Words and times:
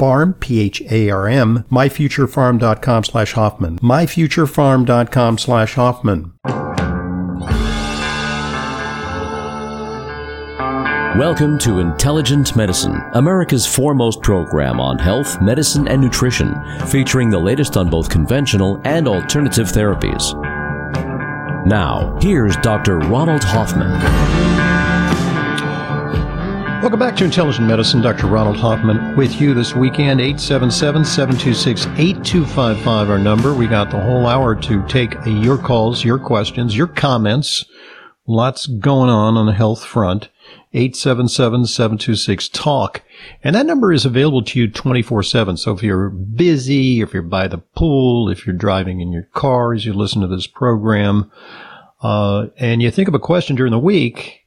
Pharm, 0.00 0.40
P-H-A-R-M, 0.40 1.64
myfuturepharm.com 1.70 3.04
slash 3.04 3.32
Hoffman, 3.34 3.78
myfuturepharm.com 3.80 5.36
slash 5.36 5.74
Hoffman. 5.74 6.32
Welcome 11.18 11.58
to 11.58 11.80
Intelligent 11.80 12.56
Medicine, 12.56 12.98
America's 13.12 13.66
foremost 13.66 14.22
program 14.22 14.80
on 14.80 14.98
health, 14.98 15.38
medicine, 15.42 15.86
and 15.86 16.00
nutrition, 16.00 16.54
featuring 16.86 17.28
the 17.28 17.38
latest 17.38 17.76
on 17.76 17.90
both 17.90 18.08
conventional 18.08 18.80
and 18.84 19.06
alternative 19.06 19.66
therapies. 19.66 20.34
Now, 21.66 22.16
here's 22.22 22.56
Dr. 22.58 23.00
Ronald 23.00 23.44
Hoffman. 23.44 24.59
Welcome 26.80 26.98
back 26.98 27.14
to 27.16 27.24
Intelligent 27.26 27.68
Medicine. 27.68 28.00
Dr. 28.00 28.26
Ronald 28.26 28.56
Hoffman 28.56 29.14
with 29.14 29.38
you 29.38 29.52
this 29.52 29.74
weekend. 29.74 30.18
877-726-8255 30.20 33.10
our 33.10 33.18
number. 33.18 33.52
We 33.52 33.66
got 33.66 33.90
the 33.90 34.00
whole 34.00 34.26
hour 34.26 34.54
to 34.62 34.82
take 34.88 35.14
your 35.26 35.58
calls, 35.58 36.06
your 36.06 36.18
questions, 36.18 36.74
your 36.74 36.86
comments. 36.86 37.66
Lots 38.26 38.66
going 38.66 39.10
on 39.10 39.36
on 39.36 39.44
the 39.44 39.52
health 39.52 39.84
front. 39.84 40.30
877-726-TALK. 40.72 43.02
And 43.44 43.54
that 43.54 43.66
number 43.66 43.92
is 43.92 44.06
available 44.06 44.42
to 44.44 44.58
you 44.58 44.66
24-7. 44.66 45.58
So 45.58 45.72
if 45.72 45.82
you're 45.82 46.08
busy, 46.08 47.02
if 47.02 47.12
you're 47.12 47.22
by 47.22 47.46
the 47.46 47.58
pool, 47.58 48.30
if 48.30 48.46
you're 48.46 48.56
driving 48.56 49.02
in 49.02 49.12
your 49.12 49.28
car 49.34 49.74
as 49.74 49.84
you 49.84 49.92
listen 49.92 50.22
to 50.22 50.28
this 50.28 50.46
program, 50.46 51.30
uh, 52.00 52.46
and 52.56 52.80
you 52.80 52.90
think 52.90 53.08
of 53.08 53.14
a 53.14 53.18
question 53.18 53.54
during 53.54 53.72
the 53.72 53.78
week, 53.78 54.39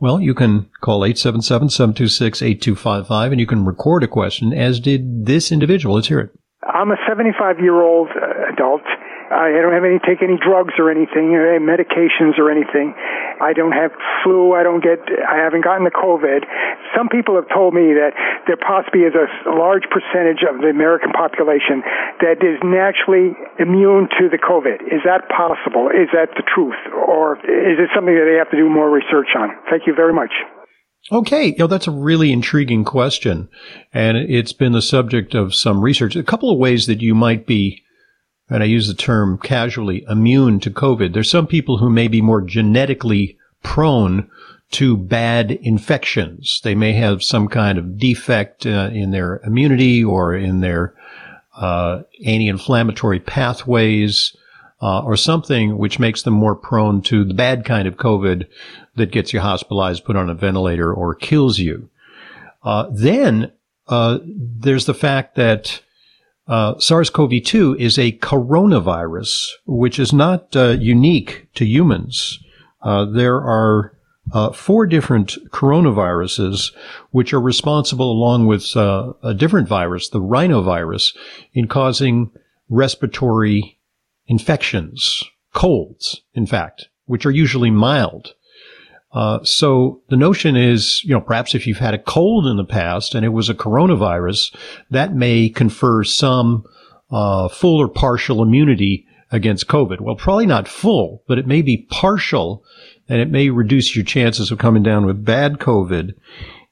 well, 0.00 0.20
you 0.20 0.34
can 0.34 0.68
call 0.80 1.00
877-726-8255 1.00 3.32
and 3.32 3.40
you 3.40 3.46
can 3.46 3.64
record 3.64 4.04
a 4.04 4.08
question, 4.08 4.52
as 4.52 4.80
did 4.80 5.24
this 5.26 5.50
individual. 5.50 5.96
Let's 5.96 6.08
hear 6.08 6.20
it. 6.20 6.30
I'm 6.62 6.90
a 6.90 6.96
75 7.08 7.60
year 7.60 7.80
old 7.82 8.08
adult 8.52 8.82
I 9.28 9.52
don't 9.60 9.76
have 9.76 9.84
any 9.84 10.00
take 10.00 10.24
any 10.24 10.40
drugs 10.40 10.74
or 10.80 10.90
anything, 10.90 11.36
or 11.36 11.44
any 11.44 11.60
medications 11.60 12.40
or 12.40 12.50
anything. 12.50 12.96
I 13.40 13.52
don't 13.52 13.72
have 13.72 13.92
flu. 14.24 14.56
I 14.56 14.62
don't 14.64 14.82
get. 14.82 15.04
I 15.04 15.36
haven't 15.44 15.64
gotten 15.64 15.84
the 15.84 15.94
COVID. 15.94 16.48
Some 16.96 17.08
people 17.12 17.36
have 17.36 17.48
told 17.52 17.74
me 17.74 17.92
that 17.94 18.16
there 18.48 18.56
possibly 18.56 19.04
is 19.04 19.12
a 19.12 19.28
large 19.52 19.84
percentage 19.92 20.42
of 20.48 20.64
the 20.64 20.72
American 20.72 21.12
population 21.12 21.84
that 22.24 22.40
is 22.40 22.56
naturally 22.64 23.36
immune 23.60 24.08
to 24.16 24.32
the 24.32 24.40
COVID. 24.40 24.88
Is 24.88 25.04
that 25.04 25.28
possible? 25.28 25.92
Is 25.92 26.08
that 26.16 26.32
the 26.34 26.44
truth, 26.48 26.80
or 26.96 27.36
is 27.44 27.76
it 27.76 27.92
something 27.94 28.16
that 28.16 28.24
they 28.24 28.40
have 28.40 28.50
to 28.50 28.56
do 28.56 28.68
more 28.68 28.88
research 28.88 29.36
on? 29.36 29.52
Thank 29.68 29.86
you 29.86 29.94
very 29.94 30.12
much. 30.12 30.32
Okay, 31.12 31.46
you 31.46 31.58
know, 31.58 31.66
that's 31.66 31.86
a 31.86 31.92
really 31.92 32.32
intriguing 32.32 32.84
question, 32.84 33.48
and 33.94 34.16
it's 34.16 34.52
been 34.52 34.72
the 34.72 34.82
subject 34.82 35.34
of 35.34 35.54
some 35.54 35.80
research. 35.80 36.16
A 36.16 36.22
couple 36.22 36.50
of 36.50 36.58
ways 36.58 36.86
that 36.86 37.00
you 37.00 37.14
might 37.14 37.46
be 37.46 37.82
and 38.50 38.62
I 38.62 38.66
use 38.66 38.88
the 38.88 38.94
term 38.94 39.38
casually, 39.38 40.04
immune 40.08 40.60
to 40.60 40.70
COVID. 40.70 41.12
There's 41.12 41.30
some 41.30 41.46
people 41.46 41.78
who 41.78 41.90
may 41.90 42.08
be 42.08 42.20
more 42.20 42.40
genetically 42.40 43.36
prone 43.62 44.30
to 44.70 44.96
bad 44.96 45.50
infections. 45.50 46.60
They 46.62 46.74
may 46.74 46.92
have 46.92 47.22
some 47.22 47.48
kind 47.48 47.78
of 47.78 47.98
defect 47.98 48.66
uh, 48.66 48.90
in 48.92 49.10
their 49.10 49.40
immunity 49.44 50.04
or 50.04 50.34
in 50.34 50.60
their 50.60 50.94
uh, 51.56 52.02
anti-inflammatory 52.24 53.20
pathways 53.20 54.36
uh, 54.80 55.00
or 55.02 55.16
something 55.16 55.76
which 55.76 55.98
makes 55.98 56.22
them 56.22 56.34
more 56.34 56.54
prone 56.54 57.02
to 57.02 57.24
the 57.24 57.34
bad 57.34 57.64
kind 57.64 57.88
of 57.88 57.96
COVID 57.96 58.46
that 58.96 59.10
gets 59.10 59.32
you 59.32 59.40
hospitalized, 59.40 60.04
put 60.04 60.16
on 60.16 60.30
a 60.30 60.34
ventilator, 60.34 60.92
or 60.92 61.14
kills 61.14 61.58
you. 61.58 61.88
Uh, 62.62 62.88
then 62.92 63.50
uh, 63.88 64.18
there's 64.24 64.86
the 64.86 64.94
fact 64.94 65.34
that 65.34 65.80
uh, 66.48 66.78
SARS-CoV-2 66.78 67.78
is 67.78 67.98
a 67.98 68.12
coronavirus, 68.12 69.48
which 69.66 69.98
is 69.98 70.12
not 70.12 70.56
uh, 70.56 70.70
unique 70.70 71.48
to 71.54 71.64
humans. 71.64 72.38
Uh, 72.82 73.04
there 73.04 73.36
are 73.36 73.92
uh, 74.32 74.52
four 74.52 74.86
different 74.86 75.36
coronaviruses, 75.50 76.72
which 77.10 77.32
are 77.32 77.40
responsible, 77.40 78.10
along 78.10 78.46
with 78.46 78.76
uh, 78.76 79.12
a 79.22 79.34
different 79.34 79.68
virus, 79.68 80.08
the 80.08 80.20
rhinovirus, 80.20 81.14
in 81.52 81.66
causing 81.66 82.30
respiratory 82.68 83.78
infections, 84.26 85.22
colds, 85.54 86.22
in 86.34 86.46
fact, 86.46 86.88
which 87.06 87.24
are 87.24 87.30
usually 87.30 87.70
mild. 87.70 88.34
Uh, 89.12 89.42
so 89.42 90.02
the 90.08 90.16
notion 90.16 90.54
is, 90.54 91.02
you 91.04 91.14
know, 91.14 91.20
perhaps 91.20 91.54
if 91.54 91.66
you've 91.66 91.78
had 91.78 91.94
a 91.94 91.98
cold 91.98 92.46
in 92.46 92.56
the 92.56 92.64
past 92.64 93.14
and 93.14 93.24
it 93.24 93.30
was 93.30 93.48
a 93.48 93.54
coronavirus, 93.54 94.54
that 94.90 95.14
may 95.14 95.48
confer 95.48 96.04
some 96.04 96.64
uh, 97.10 97.48
full 97.48 97.80
or 97.80 97.88
partial 97.88 98.42
immunity 98.42 99.06
against 99.30 99.68
COVID. 99.68 100.00
Well, 100.00 100.16
probably 100.16 100.46
not 100.46 100.68
full, 100.68 101.22
but 101.26 101.38
it 101.38 101.46
may 101.46 101.62
be 101.62 101.86
partial, 101.90 102.64
and 103.08 103.20
it 103.20 103.30
may 103.30 103.50
reduce 103.50 103.94
your 103.94 104.04
chances 104.04 104.50
of 104.50 104.58
coming 104.58 104.82
down 104.82 105.06
with 105.06 105.24
bad 105.24 105.54
COVID. 105.54 106.14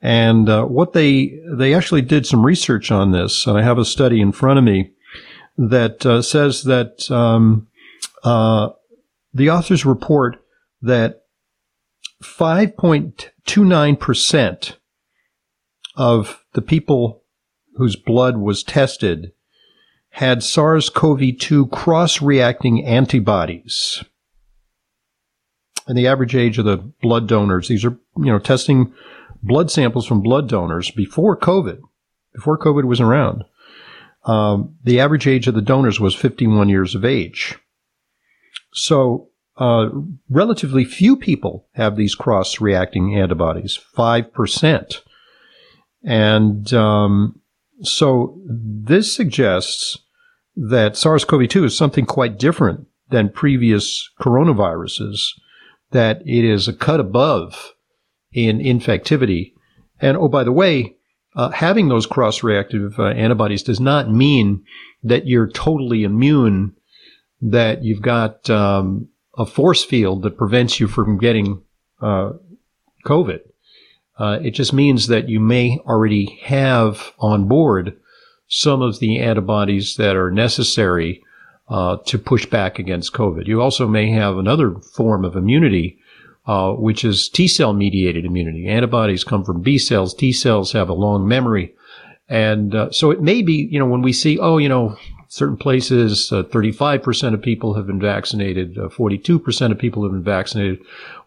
And 0.03 0.49
uh, 0.49 0.65
what 0.65 0.93
they 0.93 1.39
they 1.51 1.75
actually 1.75 2.03
did 2.03 2.27
some 2.27 2.45
research 2.45 2.91
on 2.91 3.13
this, 3.13 3.47
and 3.47 3.59
I 3.59 3.63
have 3.63 3.79
a 3.79 3.85
study 3.85 4.21
in 4.21 4.33
front 4.33 4.59
of 4.59 4.65
me 4.65 4.93
that 5.57 6.05
uh, 6.05 6.21
says 6.23 6.65
that 6.65 7.11
um, 7.11 7.69
uh, 8.23 8.71
the 9.33 9.51
authors 9.51 9.87
report 9.87 10.37
that 10.83 11.23
5.29% 12.23 14.77
of 15.97 16.45
the 16.53 16.63
people 16.63 17.23
whose 17.75 17.97
blood 17.97 18.39
was 18.39 18.63
tested 18.63 19.33
had 20.11 20.43
SARS-CoV-2 20.43 21.71
cross-reacting 21.71 22.85
antibodies. 22.85 24.03
And 25.87 25.97
the 25.97 26.07
average 26.07 26.35
age 26.35 26.59
of 26.59 26.65
the 26.65 26.79
blood 26.79 27.29
donors, 27.29 27.69
these 27.69 27.85
are, 27.85 27.99
you 28.17 28.33
know, 28.33 28.39
testing 28.39 28.93
blood 29.43 29.71
samples 29.71 30.07
from 30.07 30.23
blood 30.23 30.49
donors 30.49 30.91
before 30.91 31.37
COVID, 31.37 31.81
before 32.35 32.59
COVID 32.59 32.85
was 32.85 33.01
around. 33.01 33.45
Um, 34.25 34.77
the 34.83 35.01
average 35.01 35.27
age 35.27 35.47
of 35.47 35.55
the 35.55 35.63
donors 35.63 36.01
was 36.01 36.15
51 36.15 36.69
years 36.69 36.95
of 36.95 37.05
age. 37.05 37.57
So 38.73 39.29
uh, 39.59 39.89
relatively 40.29 40.85
few 40.85 41.17
people 41.17 41.67
have 41.73 41.97
these 41.97 42.15
cross-reacting 42.15 43.17
antibodies, 43.17 43.79
5%. 43.97 45.01
And 46.05 46.73
um, 46.75 47.41
so 47.83 48.39
this 48.47 49.13
suggests 49.15 49.99
that 50.57 50.97
SARS-CoV-2 50.97 51.65
is 51.65 51.77
something 51.77 52.07
quite 52.07 52.39
different 52.39 52.87
than 53.11 53.31
previous 53.31 54.11
coronaviruses, 54.21 55.21
that 55.91 56.21
it 56.27 56.45
is 56.45 56.69
a 56.69 56.73
cut 56.73 57.01
above 57.01 57.73
in 58.33 58.59
infectivity. 58.59 59.53
And 60.01 60.17
oh, 60.17 60.29
by 60.29 60.45
the 60.45 60.53
way, 60.53 60.97
uh, 61.35 61.51
having 61.51 61.89
those 61.89 62.07
cross-reactive 62.07 62.99
uh, 62.99 63.09
antibodies 63.09 63.63
does 63.63 63.81
not 63.81 64.11
mean 64.11 64.65
that 65.03 65.27
you're 65.27 65.49
totally 65.49 66.03
immune, 66.03 66.75
that 67.41 67.85
you've 67.85 68.03
got 68.03 68.49
um, 68.51 69.09
a 69.37 69.47
force 69.47 69.85
field 69.85 70.23
that 70.23 70.39
prevents 70.39 70.81
you 70.81 70.89
from 70.89 71.19
getting 71.19 71.63
uh, 72.01 72.33
COVID. 73.05 73.41
Uh, 74.19 74.39
it 74.43 74.53
just 74.53 74.73
means 74.73 75.09
that 75.09 75.29
you 75.29 75.41
may 75.41 75.79
already 75.87 76.39
have 76.45 77.13
on 77.19 77.47
board 77.47 77.97
some 78.49 78.81
of 78.81 78.99
the 78.99 79.19
antibodies 79.19 79.97
that 79.97 80.17
are 80.17 80.31
necessary 80.31 81.23
uh, 81.69 81.97
to 82.07 82.19
push 82.19 82.47
back 82.47 82.79
against 82.79 83.13
COVID. 83.13 83.47
You 83.47 83.61
also 83.61 83.87
may 83.87 84.11
have 84.11 84.39
another 84.39 84.77
form 84.77 85.25
of 85.25 85.37
immunity, 85.37 85.99
uh, 86.47 86.73
which 86.73 87.05
is 87.05 87.29
T 87.29 87.49
cell 87.49 87.73
mediated 87.73 88.25
immunity. 88.25 88.69
Antibodies 88.69 89.25
come 89.25 89.45
from 89.45 89.63
B 89.63 89.79
cells. 89.79 90.15
T 90.15 90.33
cells 90.33 90.73
have 90.73 90.89
a 90.89 90.95
long 90.95 91.27
memory. 91.27 91.75
And 92.29 92.75
uh, 92.75 92.91
so 92.91 93.11
it 93.11 93.21
may 93.21 93.43
be, 93.43 93.69
you 93.71 93.79
know, 93.79 93.87
when 93.87 94.03
we 94.03 94.13
see, 94.13 94.39
oh, 94.39 94.59
you 94.59 94.69
know, 94.69 94.97
certain 95.29 95.57
places, 95.57 96.33
uh, 96.33 96.43
35% 96.45 97.35
of 97.35 97.43
people 97.43 97.75
have 97.75 97.87
been 97.87 98.01
vaccinated, 98.01 98.77
42% 98.77 99.63
uh, 99.69 99.73
of 99.73 99.79
people 99.79 100.03
have 100.03 100.13
been 100.13 100.23
vaccinated. 100.23 100.79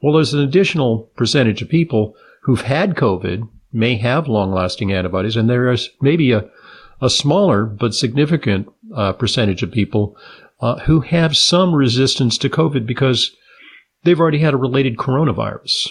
Well, 0.01 0.13
there's 0.13 0.33
an 0.33 0.41
additional 0.41 1.09
percentage 1.15 1.61
of 1.61 1.69
people 1.69 2.15
who've 2.43 2.61
had 2.61 2.95
COVID, 2.95 3.47
may 3.71 3.95
have 3.97 4.27
long 4.27 4.51
lasting 4.51 4.91
antibodies, 4.91 5.35
and 5.35 5.49
there 5.49 5.71
is 5.71 5.89
maybe 6.01 6.31
a, 6.31 6.49
a 7.01 7.09
smaller 7.09 7.65
but 7.65 7.93
significant 7.93 8.67
uh, 8.95 9.13
percentage 9.13 9.61
of 9.61 9.71
people 9.71 10.17
uh, 10.61 10.79
who 10.79 11.01
have 11.01 11.37
some 11.37 11.73
resistance 11.73 12.37
to 12.37 12.49
COVID 12.49 12.85
because 12.85 13.35
they've 14.03 14.19
already 14.19 14.39
had 14.39 14.53
a 14.53 14.57
related 14.57 14.97
coronavirus. 14.97 15.89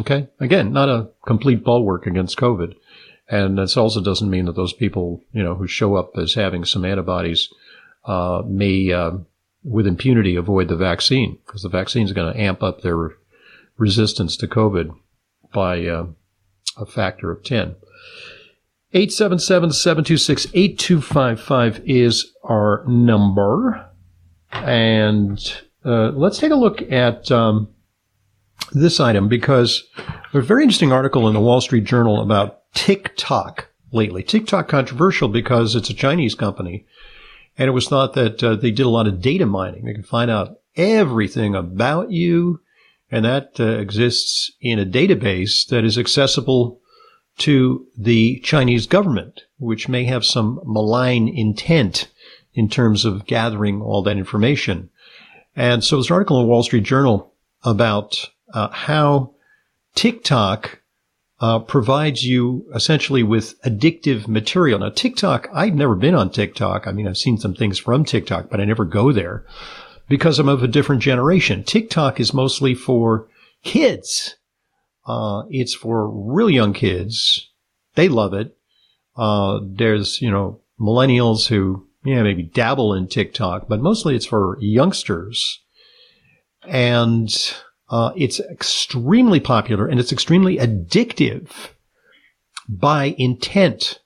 Okay. 0.00 0.28
Again, 0.40 0.72
not 0.72 0.88
a 0.88 1.10
complete 1.26 1.62
bulwark 1.62 2.06
against 2.06 2.38
COVID. 2.38 2.74
And 3.32 3.58
this 3.58 3.76
also 3.78 4.02
doesn't 4.02 4.28
mean 4.28 4.44
that 4.44 4.56
those 4.56 4.74
people, 4.74 5.24
you 5.32 5.42
know, 5.42 5.54
who 5.54 5.66
show 5.66 5.96
up 5.96 6.18
as 6.18 6.34
having 6.34 6.66
some 6.66 6.84
antibodies, 6.84 7.48
uh, 8.04 8.42
may, 8.46 8.92
uh, 8.92 9.12
with 9.64 9.86
impunity 9.86 10.36
avoid 10.36 10.68
the 10.68 10.76
vaccine 10.76 11.38
because 11.46 11.62
the 11.62 11.70
vaccine 11.70 12.04
is 12.04 12.12
going 12.12 12.30
to 12.30 12.38
amp 12.38 12.62
up 12.62 12.82
their 12.82 13.12
resistance 13.78 14.36
to 14.36 14.46
COVID 14.46 14.94
by 15.50 15.86
uh, 15.86 16.08
a 16.76 16.84
factor 16.84 17.30
of 17.30 17.42
10. 17.42 17.74
877-726-8255 18.92 21.82
is 21.86 22.34
our 22.44 22.84
number. 22.86 23.88
And 24.50 25.38
uh, 25.86 26.10
let's 26.10 26.38
take 26.38 26.52
a 26.52 26.56
look 26.56 26.82
at 26.92 27.32
um, 27.32 27.70
this 28.72 29.00
item 29.00 29.28
because 29.28 29.88
there's 30.32 30.44
a 30.44 30.46
very 30.46 30.64
interesting 30.64 30.92
article 30.92 31.28
in 31.28 31.34
the 31.34 31.40
Wall 31.40 31.62
Street 31.62 31.84
Journal 31.84 32.20
about 32.20 32.58
TikTok 32.74 33.68
lately. 33.92 34.22
TikTok 34.22 34.68
controversial 34.68 35.28
because 35.28 35.74
it's 35.74 35.90
a 35.90 35.94
Chinese 35.94 36.34
company. 36.34 36.86
And 37.58 37.68
it 37.68 37.72
was 37.72 37.88
thought 37.88 38.14
that 38.14 38.42
uh, 38.42 38.56
they 38.56 38.70
did 38.70 38.86
a 38.86 38.90
lot 38.90 39.06
of 39.06 39.20
data 39.20 39.46
mining. 39.46 39.84
They 39.84 39.94
could 39.94 40.06
find 40.06 40.30
out 40.30 40.56
everything 40.76 41.54
about 41.54 42.10
you. 42.10 42.60
And 43.10 43.24
that 43.26 43.60
uh, 43.60 43.64
exists 43.64 44.50
in 44.60 44.78
a 44.78 44.86
database 44.86 45.66
that 45.68 45.84
is 45.84 45.98
accessible 45.98 46.80
to 47.38 47.86
the 47.96 48.40
Chinese 48.40 48.86
government, 48.86 49.42
which 49.58 49.88
may 49.88 50.04
have 50.04 50.24
some 50.24 50.60
malign 50.64 51.28
intent 51.28 52.08
in 52.54 52.68
terms 52.68 53.04
of 53.04 53.26
gathering 53.26 53.82
all 53.82 54.02
that 54.02 54.16
information. 54.16 54.90
And 55.54 55.84
so 55.84 55.96
there's 55.96 56.08
an 56.08 56.14
article 56.14 56.38
in 56.38 56.46
the 56.46 56.48
Wall 56.48 56.62
Street 56.62 56.84
Journal 56.84 57.34
about 57.64 58.30
uh, 58.52 58.68
how 58.68 59.34
TikTok 59.94 60.81
uh, 61.42 61.58
provides 61.58 62.24
you 62.24 62.64
essentially 62.72 63.24
with 63.24 63.60
addictive 63.62 64.28
material. 64.28 64.78
Now, 64.78 64.90
TikTok, 64.90 65.48
I've 65.52 65.74
never 65.74 65.96
been 65.96 66.14
on 66.14 66.30
TikTok. 66.30 66.86
I 66.86 66.92
mean, 66.92 67.08
I've 67.08 67.18
seen 67.18 67.36
some 67.36 67.52
things 67.52 67.80
from 67.80 68.04
TikTok, 68.04 68.48
but 68.48 68.60
I 68.60 68.64
never 68.64 68.84
go 68.84 69.10
there 69.10 69.44
because 70.08 70.38
I'm 70.38 70.48
of 70.48 70.62
a 70.62 70.68
different 70.68 71.02
generation. 71.02 71.64
TikTok 71.64 72.20
is 72.20 72.32
mostly 72.32 72.76
for 72.76 73.26
kids. 73.64 74.36
Uh, 75.04 75.42
it's 75.50 75.74
for 75.74 76.08
real 76.08 76.48
young 76.48 76.72
kids. 76.72 77.50
They 77.96 78.08
love 78.08 78.34
it. 78.34 78.56
Uh, 79.16 79.58
there's, 79.64 80.22
you 80.22 80.30
know, 80.30 80.60
millennials 80.80 81.48
who, 81.48 81.88
yeah, 82.04 82.22
maybe 82.22 82.44
dabble 82.44 82.94
in 82.94 83.08
TikTok, 83.08 83.68
but 83.68 83.80
mostly 83.80 84.14
it's 84.14 84.26
for 84.26 84.58
youngsters. 84.60 85.60
And, 86.68 87.28
uh, 87.92 88.10
it's 88.16 88.40
extremely 88.40 89.38
popular 89.38 89.86
and 89.86 90.00
it's 90.00 90.12
extremely 90.12 90.56
addictive 90.56 91.50
by 92.66 93.14
intent. 93.18 94.00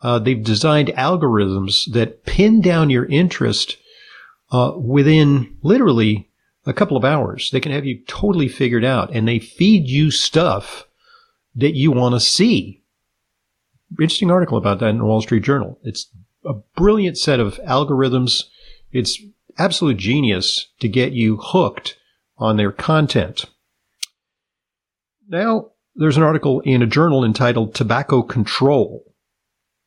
Uh, 0.00 0.20
they've 0.20 0.44
designed 0.44 0.88
algorithms 0.88 1.92
that 1.92 2.24
pin 2.24 2.60
down 2.60 2.88
your 2.88 3.04
interest, 3.06 3.76
uh, 4.52 4.72
within 4.76 5.56
literally 5.62 6.30
a 6.66 6.72
couple 6.72 6.96
of 6.96 7.04
hours. 7.04 7.50
They 7.50 7.58
can 7.58 7.72
have 7.72 7.84
you 7.84 8.02
totally 8.06 8.48
figured 8.48 8.84
out 8.84 9.10
and 9.12 9.26
they 9.26 9.40
feed 9.40 9.88
you 9.88 10.12
stuff 10.12 10.86
that 11.56 11.74
you 11.74 11.90
want 11.90 12.14
to 12.14 12.20
see. 12.20 12.84
Interesting 13.90 14.30
article 14.30 14.56
about 14.56 14.78
that 14.78 14.90
in 14.90 14.98
the 14.98 15.04
Wall 15.04 15.20
Street 15.20 15.42
Journal. 15.42 15.80
It's 15.82 16.08
a 16.44 16.54
brilliant 16.76 17.18
set 17.18 17.40
of 17.40 17.58
algorithms. 17.66 18.44
It's 18.92 19.20
absolute 19.58 19.96
genius 19.96 20.68
to 20.78 20.88
get 20.88 21.12
you 21.12 21.38
hooked 21.42 21.96
on 22.42 22.56
their 22.56 22.72
content. 22.72 23.46
Now, 25.28 25.70
there's 25.94 26.16
an 26.16 26.22
article 26.22 26.60
in 26.60 26.82
a 26.82 26.86
journal 26.86 27.24
entitled 27.24 27.74
Tobacco 27.74 28.22
Control, 28.22 29.04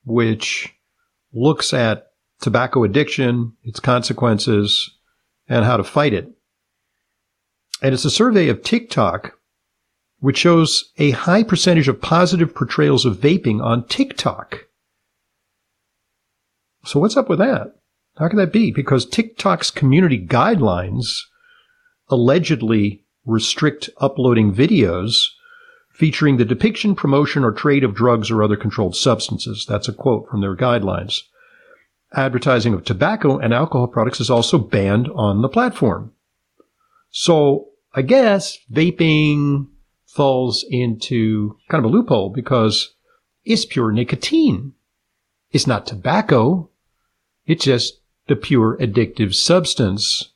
which 0.06 0.74
looks 1.34 1.74
at 1.74 2.08
tobacco 2.42 2.84
addiction, 2.84 3.54
its 3.64 3.80
consequences, 3.80 4.92
and 5.48 5.66
how 5.66 5.78
to 5.78 5.84
fight 5.84 6.14
it. 6.14 6.32
And 7.82 7.94
it's 7.94 8.06
a 8.06 8.12
survey 8.12 8.48
of 8.48 8.64
TikTok, 8.64 9.34
which 10.20 10.38
shows 10.38 10.92
a 10.98 11.12
high 11.12 11.44
percentage 11.44 11.88
of 11.88 12.02
positive 12.02 12.56
portrayals 12.56 13.06
of 13.06 13.18
vaping 13.18 13.62
on 13.62 13.86
TikTok. 13.88 14.66
So 16.86 17.00
what's 17.00 17.18
up 17.18 17.30
with 17.30 17.40
that? 17.40 17.76
How 18.18 18.30
can 18.30 18.38
that 18.38 18.54
be? 18.54 18.72
Because 18.72 19.06
TikTok's 19.06 19.72
community 19.72 20.26
guidelines 20.26 21.24
allegedly 22.10 23.04
restrict 23.26 23.90
uploading 23.98 24.54
videos 24.54 25.30
featuring 25.92 26.38
the 26.38 26.46
depiction, 26.46 26.94
promotion, 26.94 27.44
or 27.44 27.52
trade 27.52 27.84
of 27.84 27.96
drugs 27.96 28.30
or 28.30 28.44
other 28.44 28.58
controlled 28.58 28.96
substances. 28.96 29.66
That's 29.68 29.88
a 29.88 29.94
quote 29.94 30.28
from 30.30 30.42
their 30.42 30.56
guidelines. 30.56 31.22
Advertising 32.14 32.74
of 32.74 32.84
tobacco 32.84 33.38
and 33.38 33.54
alcohol 33.54 33.88
products 33.88 34.20
is 34.20 34.30
also 34.30 34.58
banned 34.58 35.10
on 35.16 35.42
the 35.42 35.50
platform. 35.50 36.12
So 37.10 37.70
I 37.94 38.02
guess 38.02 38.58
vaping 38.72 39.68
falls 40.06 40.66
into 40.70 41.58
kind 41.70 41.84
of 41.84 41.90
a 41.90 41.94
loophole 41.94 42.30
because 42.30 42.94
it's 43.44 43.66
pure 43.66 43.92
nicotine. 43.92 44.74
It's 45.52 45.68
not 45.68 45.86
tobacco. 45.86 46.70
It's 47.46 47.64
just 47.64 48.02
the 48.28 48.36
pure 48.36 48.78
addictive 48.78 49.34
substance. 49.34 50.34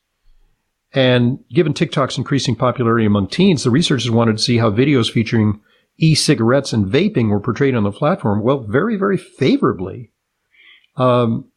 And 0.94 1.40
given 1.54 1.74
TikTok's 1.74 2.18
increasing 2.18 2.56
popularity 2.56 3.06
among 3.06 3.28
teens, 3.28 3.64
the 3.64 3.70
researchers 3.70 4.10
wanted 4.10 4.38
to 4.38 4.44
see 4.44 4.58
how 4.58 4.72
videos 4.72 5.12
featuring 5.12 5.62
e-cigarettes 5.98 6.74
and 6.74 6.92
vaping 6.92 7.30
were 7.30 7.40
portrayed 7.40 7.76
on 7.76 7.84
the 7.84 7.92
platform. 7.92 8.42
Well, 8.42 8.60
very, 8.60 8.96
very 8.96 9.18
favorably. 9.18 10.12
Um, 10.96 11.52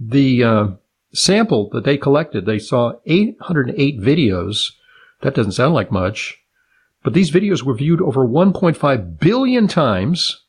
the 0.00 0.42
uh, 0.42 0.66
sample 1.14 1.68
that 1.70 1.84
they 1.84 1.96
collected, 1.96 2.44
they 2.44 2.58
saw 2.58 2.94
808 3.06 4.00
videos 4.00 4.72
that 5.22 5.34
doesn't 5.34 5.52
sound 5.52 5.72
like 5.74 5.90
much. 5.90 6.38
But 7.02 7.14
these 7.14 7.30
videos 7.30 7.62
were 7.62 7.72
viewed 7.74 8.02
over 8.02 8.26
1.5 8.26 9.18
billion 9.18 9.68
times. 9.68 10.44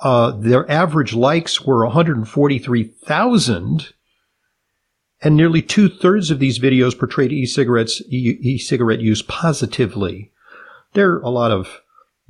Uh, 0.00 0.32
their 0.32 0.68
average 0.70 1.14
likes 1.14 1.62
were 1.62 1.84
143,000. 1.84 3.92
And 5.22 5.36
nearly 5.36 5.62
two 5.62 5.88
thirds 5.88 6.30
of 6.30 6.40
these 6.40 6.58
videos 6.58 6.98
portrayed 6.98 7.32
e-cigarettes, 7.32 8.02
e-cigarette 8.10 9.00
use 9.00 9.22
positively. 9.22 10.32
There 10.94 11.12
are 11.12 11.20
a 11.20 11.30
lot 11.30 11.52
of 11.52 11.80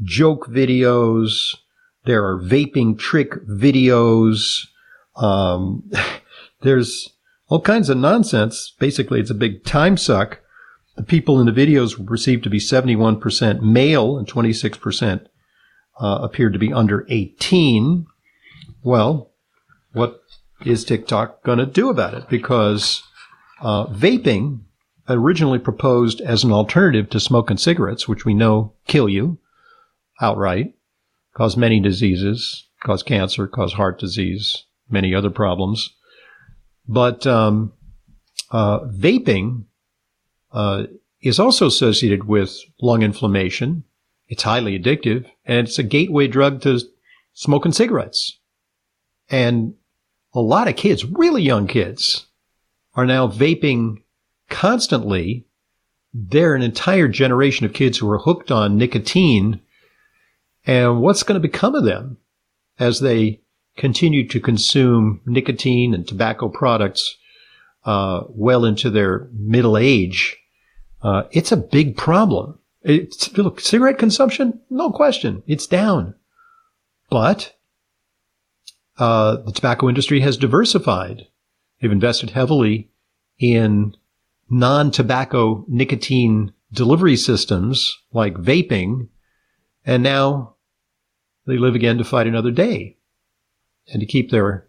joke 0.03 0.47
videos. 0.49 1.57
There 2.05 2.25
are 2.25 2.39
vaping 2.39 2.99
trick 2.99 3.33
videos. 3.47 4.67
Um, 5.17 5.91
there's 6.61 7.09
all 7.49 7.61
kinds 7.61 7.89
of 7.89 7.97
nonsense. 7.97 8.75
Basically, 8.79 9.21
it's 9.21 9.31
a 9.31 9.35
big 9.35 9.65
time 9.65 9.97
suck. 9.97 10.41
The 10.97 11.03
people 11.03 11.41
in 11.41 11.47
the 11.47 11.53
videos 11.53 11.99
were 11.99 12.05
perceived 12.05 12.45
to 12.45 12.51
be 12.51 12.59
71% 12.59 13.63
male 13.63 14.19
and 14.19 14.29
26% 14.29 15.27
uh, 15.99 16.19
appeared 16.23 16.53
to 16.53 16.59
be 16.59 16.73
under 16.73 17.07
18. 17.09 18.07
Well, 18.83 19.31
what 19.93 20.21
is 20.67 20.85
TikTok 20.85 21.43
going 21.43 21.59
to 21.59 21.67
do 21.67 21.89
about 21.89 22.15
it? 22.15 22.29
Because 22.29 23.03
uh, 23.61 23.87
vaping, 23.87 24.61
originally 25.09 25.59
proposed 25.59 26.21
as 26.21 26.45
an 26.45 26.53
alternative 26.53 27.11
to 27.11 27.21
smoking 27.21 27.57
cigarettes, 27.57 28.09
which 28.09 28.25
we 28.25 28.35
know 28.35 28.73
kill 28.87 29.09
you 29.09 29.39
outright, 30.21 30.75
cause 31.35 31.57
many 31.57 31.81
diseases, 31.81 32.69
cause 32.85 33.03
cancer, 33.03 33.47
cause 33.47 33.73
heart 33.73 33.99
disease, 33.99 34.65
many 34.89 35.15
other 35.15 35.31
problems. 35.31 35.95
But 36.87 37.27
um, 37.27 37.73
uh, 38.51 38.81
vaping 38.81 39.65
uh, 40.53 40.85
is 41.21 41.39
also 41.39 41.67
associated 41.67 42.25
with 42.25 42.57
lung 42.81 43.03
inflammation. 43.03 43.85
It's 44.29 44.43
highly 44.43 44.79
addictive 44.79 45.27
and 45.45 45.67
it's 45.67 45.79
a 45.79 45.83
gateway 45.83 46.27
drug 46.27 46.63
to 46.63 46.81
smoking 47.33 47.73
cigarettes. 47.73 48.39
And 49.31 49.75
a 50.35 50.41
lot 50.41 50.69
of 50.69 50.77
kids, 50.77 51.05
really 51.05 51.43
young 51.43 51.67
kids, 51.67 52.27
are 52.95 53.07
now 53.07 53.29
vaping 53.29 54.03
constantly. 54.49 55.47
They're 56.15 56.55
an 56.55 56.63
entire 56.63 57.09
generation 57.09 57.67
of 57.67 57.73
kids 57.73 57.99
who 57.99 58.11
are 58.11 58.19
hooked 58.19 58.51
on 58.51 58.77
nicotine. 58.77 59.61
And 60.67 61.01
what's 61.01 61.23
going 61.23 61.41
to 61.41 61.49
become 61.49 61.75
of 61.75 61.85
them 61.85 62.19
as 62.79 63.01
they 63.01 63.41
continue 63.77 64.27
to 64.29 64.41
consume 64.41 65.21
nicotine 65.27 65.95
and 65.95 66.07
tobacco 66.07 66.49
products 66.49 67.17
uh, 67.85 68.23
well 68.29 68.65
into 68.65 68.91
their 68.91 69.29
middle 69.33 69.77
age? 69.77 70.37
Uh, 71.03 71.25
it's 71.33 71.53
a 71.53 71.57
big 71.57 71.97
problem. 71.97 72.59
It's, 72.83 73.37
look, 73.37 73.61
cigarette 73.61 73.99
consumption, 73.99 74.61
no 74.71 74.91
question, 74.91 75.43
it's 75.47 75.67
down. 75.67 76.15
But 77.11 77.55
uh, 78.99 79.37
the 79.37 79.53
tobacco 79.53 79.89
industry 79.89 80.21
has 80.21 80.37
diversified. 80.37 81.29
They've 81.81 81.93
invested 81.93 82.31
heavily 82.31 82.91
in 83.39 83.97
non-tobacco 84.51 85.65
nicotine 85.69 86.53
delivery 86.73 87.17
systems 87.17 87.99
like 88.13 88.35
vaping, 88.35 89.09
and 89.85 90.03
now 90.03 90.57
they 91.47 91.59
live 91.59 91.75
again 91.75 91.99
to 91.99 92.05
fight 92.05 92.27
another 92.27 92.51
day 92.51 92.97
and 93.89 94.01
to 94.01 94.07
keep 94.07 94.31
their 94.31 94.67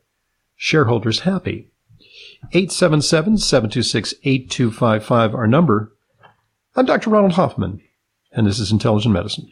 shareholders 0.55 1.21
happy. 1.21 1.69
877-726-8255, 2.53 5.33
our 5.33 5.47
number. 5.47 5.95
I'm 6.75 6.85
Dr. 6.85 7.09
Ronald 7.09 7.31
Hoffman, 7.33 7.81
and 8.31 8.47
this 8.47 8.59
is 8.59 8.71
Intelligent 8.71 9.13
Medicine. 9.13 9.51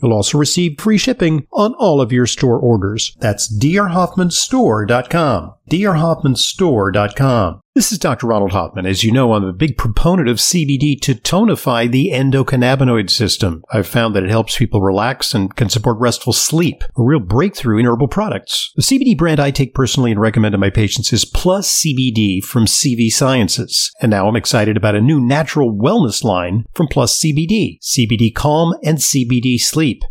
You'll 0.00 0.12
also 0.12 0.38
receive 0.38 0.80
free 0.80 0.98
shipping 0.98 1.46
on 1.52 1.74
all 1.74 2.00
of 2.00 2.12
your 2.12 2.26
store 2.26 2.58
orders. 2.58 3.16
That's 3.18 3.52
drhoffmanstore.com. 3.52 5.54
drhoffmanstore.com. 5.70 7.60
This 7.78 7.92
is 7.92 7.98
Dr. 7.98 8.26
Ronald 8.26 8.50
Hoffman. 8.50 8.86
As 8.86 9.04
you 9.04 9.12
know, 9.12 9.34
I'm 9.34 9.44
a 9.44 9.52
big 9.52 9.76
proponent 9.76 10.28
of 10.28 10.38
CBD 10.38 11.00
to 11.02 11.14
tonify 11.14 11.88
the 11.88 12.10
endocannabinoid 12.12 13.08
system. 13.08 13.62
I've 13.72 13.86
found 13.86 14.16
that 14.16 14.24
it 14.24 14.30
helps 14.30 14.58
people 14.58 14.82
relax 14.82 15.32
and 15.32 15.54
can 15.54 15.68
support 15.68 16.00
restful 16.00 16.32
sleep, 16.32 16.82
a 16.82 17.04
real 17.04 17.20
breakthrough 17.20 17.78
in 17.78 17.86
herbal 17.86 18.08
products. 18.08 18.72
The 18.74 18.82
CBD 18.82 19.16
brand 19.16 19.38
I 19.38 19.52
take 19.52 19.74
personally 19.74 20.10
and 20.10 20.20
recommend 20.20 20.54
to 20.54 20.58
my 20.58 20.70
patients 20.70 21.12
is 21.12 21.24
Plus 21.24 21.84
CBD 21.84 22.42
from 22.42 22.66
CV 22.66 23.12
Sciences. 23.12 23.92
And 24.00 24.10
now 24.10 24.26
I'm 24.26 24.34
excited 24.34 24.76
about 24.76 24.96
a 24.96 25.00
new 25.00 25.20
natural 25.20 25.72
wellness 25.72 26.24
line 26.24 26.64
from 26.74 26.88
Plus 26.88 27.20
CBD, 27.20 27.78
CBD 27.80 28.34
Calm 28.34 28.74
and 28.82 28.98
CBD 28.98 29.60
Sleep 29.60 29.87
sleep. 29.88 30.04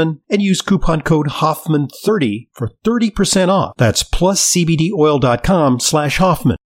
and 0.00 0.42
use 0.42 0.62
coupon 0.62 1.02
code 1.02 1.26
Hoffman30 1.26 2.48
for 2.52 2.70
30% 2.84 3.48
off. 3.48 3.74
That's 3.76 4.02
pluscbdoil.com 4.02 5.80
slash 5.80 6.16
Hoffman. 6.18 6.56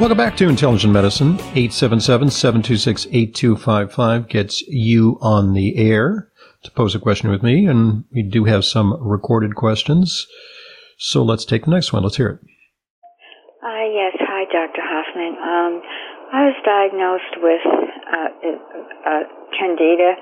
Welcome 0.00 0.16
back 0.16 0.36
to 0.36 0.48
Intelligent 0.48 0.92
Medicine. 0.92 1.38
877-726-8255 1.38 4.28
gets 4.28 4.62
you 4.62 5.18
on 5.20 5.54
the 5.54 5.76
air 5.76 6.30
to 6.62 6.70
pose 6.70 6.94
a 6.94 7.00
question 7.00 7.30
with 7.30 7.42
me, 7.42 7.66
and 7.66 8.04
we 8.12 8.22
do 8.22 8.44
have 8.44 8.64
some 8.64 8.96
recorded 9.02 9.56
questions. 9.56 10.24
So 10.98 11.24
let's 11.24 11.44
take 11.44 11.64
the 11.64 11.72
next 11.72 11.92
one. 11.92 12.04
Let's 12.04 12.16
hear 12.16 12.28
it. 12.28 12.38
Uh, 13.60 13.86
yes. 13.92 14.14
Hi, 14.20 14.44
Dr. 14.44 14.82
Hoffman. 14.82 15.36
Um, 15.38 15.82
I 16.32 16.44
was 16.46 16.54
diagnosed 16.64 17.36
with 17.42 17.66
uh, 17.66 18.28
uh, 19.04 19.24
candida 19.58 20.14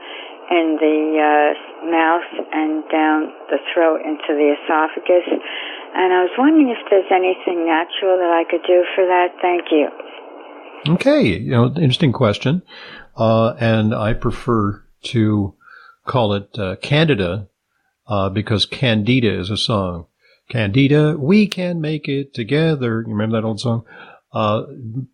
in 0.50 0.79
the 0.79 0.99
uh, 1.19 1.91
mouth 1.91 2.31
and 2.53 2.85
down 2.91 3.33
the 3.50 3.59
throat 3.73 4.00
into 4.05 4.31
the 4.31 4.55
esophagus. 4.55 5.26
And 5.95 6.12
I 6.12 6.23
was 6.23 6.31
wondering 6.38 6.69
if 6.69 6.79
there's 6.91 7.11
anything 7.11 7.67
natural 7.67 8.19
that 8.19 8.31
I 8.31 8.45
could 8.49 8.62
do 8.67 8.85
for 8.95 9.05
that. 9.07 9.29
Thank 9.41 9.71
you. 9.71 9.88
Okay, 10.95 11.38
you 11.38 11.50
know, 11.50 11.67
interesting 11.67 12.12
question. 12.12 12.62
Uh, 13.17 13.55
and 13.59 13.95
I 13.95 14.12
prefer 14.12 14.85
to 15.05 15.55
call 16.07 16.35
it 16.35 16.59
uh, 16.59 16.76
Candida 16.76 17.49
uh, 18.07 18.29
because 18.29 18.67
Candida 18.67 19.38
is 19.38 19.50
a 19.50 19.57
song. 19.57 20.07
Candida, 20.49 21.17
we 21.19 21.49
can 21.49 21.81
make 21.81 22.07
it 22.09 22.35
together. 22.35 23.00
You 23.00 23.12
remember 23.12 23.41
that 23.41 23.47
old 23.47 23.61
song? 23.61 23.85
Uh, 24.33 24.62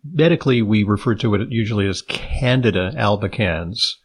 medically, 0.03 0.61
we 0.61 0.83
refer 0.83 1.15
to 1.15 1.33
it 1.35 1.49
usually 1.49 1.87
as 1.87 2.01
Candida 2.01 2.91
albicans. 2.95 3.95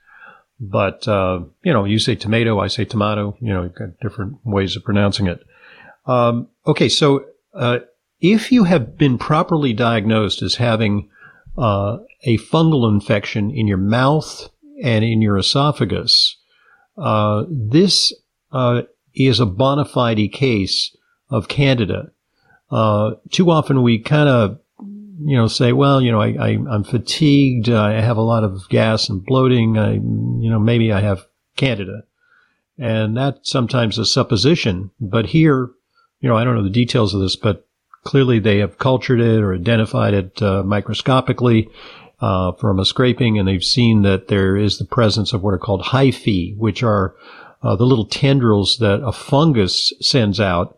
But, 0.61 1.07
uh, 1.07 1.41
you 1.63 1.73
know, 1.73 1.85
you 1.85 1.99
say 1.99 2.17
tomato, 2.17 2.59
I 2.59 2.67
say 2.67 2.85
tomato, 2.85 3.37
you 3.41 3.53
know, 3.53 3.63
you've 3.63 3.75
got 3.75 4.01
different 4.01 4.39
ways 4.45 4.77
of 4.77 4.85
pronouncing 4.85 5.29
it. 5.29 5.45
Um, 6.07 6.49
okay, 6.67 6.89
so 6.89 7.27
uh, 7.55 7.79
if 8.21 8.51
you 8.51 8.65
have 8.65 8.99
been 8.99 9.19
properly 9.19 9.73
diagnosed 9.73 10.43
as 10.43 10.57
having 10.57 11.09
uh, 11.57 11.99
a 12.25 12.39
fungal 12.39 12.91
infection 12.93 13.51
in 13.51 13.69
your 13.69 13.79
mouth 13.79 14.49
and 14.83 15.05
in 15.05 15.23
your 15.23 15.37
esophagus, 15.39 16.37
uh, 16.97 17.45
this 17.49 18.13
uh, 18.51 18.83
is 19.15 19.39
a 19.39 19.47
bona 19.47 19.85
fide 19.85 20.33
case 20.33 20.97
of 21.31 21.49
candida. 21.49 22.11
Uh, 22.71 23.13
too 23.31 23.51
often 23.51 23.83
we 23.83 23.99
kind 23.99 24.29
of 24.29 24.59
you 25.21 25.37
know, 25.37 25.49
say, 25.49 25.73
well, 25.73 26.01
you 26.01 26.13
know, 26.13 26.21
I, 26.21 26.37
I, 26.39 26.49
am 26.51 26.85
fatigued. 26.85 27.69
I 27.69 28.01
have 28.01 28.17
a 28.17 28.23
lot 28.23 28.45
of 28.45 28.69
gas 28.69 29.09
and 29.09 29.25
bloating. 29.25 29.79
I, 29.79 29.95
you 29.95 30.51
know, 30.51 30.59
maybe 30.59 30.93
I 30.93 31.01
have 31.01 31.27
candida. 31.57 32.05
And 32.79 33.17
that's 33.17 33.51
sometimes 33.51 33.99
a 33.99 34.07
supposition. 34.07 34.91
But 35.01 35.27
here, 35.27 35.71
you 36.21 36.29
know, 36.29 36.37
I 36.37 36.45
don't 36.45 36.55
know 36.55 36.63
the 36.63 36.71
details 36.71 37.15
of 37.15 37.21
this, 37.21 37.37
but 37.37 37.67
clearly 38.05 38.39
they 38.39 38.59
have 38.59 38.79
cultured 38.79 39.21
it 39.21 39.41
or 39.41 39.55
identified 39.55 40.15
it 40.15 40.41
uh, 40.41 40.63
microscopically 40.63 41.69
uh, 42.21 42.53
from 42.53 42.79
a 42.79 42.85
scraping, 42.85 43.39
and 43.39 43.47
they've 43.47 43.65
seen 43.65 44.03
that 44.03 44.29
there 44.29 44.57
is 44.57 44.79
the 44.79 44.85
presence 44.85 45.33
of 45.33 45.43
what 45.43 45.55
are 45.55 45.59
called 45.59 45.83
hyphae, 45.83 46.57
which 46.57 46.83
are 46.83 47.15
uh, 47.63 47.77
the 47.77 47.87
little 47.87 48.07
tendrils 48.07 48.79
that 48.79 49.01
a 49.05 49.13
fungus 49.13 49.93
sends 50.01 50.41
out 50.41 50.77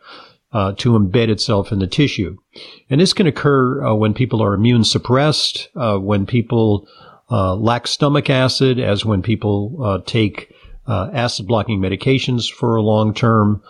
uh, 0.52 0.72
to 0.78 0.92
embed 0.92 1.28
itself 1.28 1.72
in 1.72 1.78
the 1.78 1.86
tissue. 1.86 2.36
And 2.88 3.00
this 3.00 3.12
can 3.12 3.26
occur 3.26 3.84
uh, 3.84 3.94
when 3.94 4.14
people 4.14 4.42
are 4.42 4.54
immune 4.54 4.84
suppressed, 4.84 5.68
uh, 5.76 5.98
when 5.98 6.26
people 6.26 6.88
uh, 7.30 7.54
lack 7.54 7.86
stomach 7.86 8.28
acid, 8.28 8.80
as 8.80 9.04
when 9.04 9.22
people 9.22 9.76
uh, 9.82 9.98
take 10.04 10.52
uh, 10.86 11.10
acid 11.12 11.46
blocking 11.46 11.80
medications 11.80 12.50
for 12.50 12.74
a 12.74 12.82
long 12.82 13.14
term. 13.14 13.62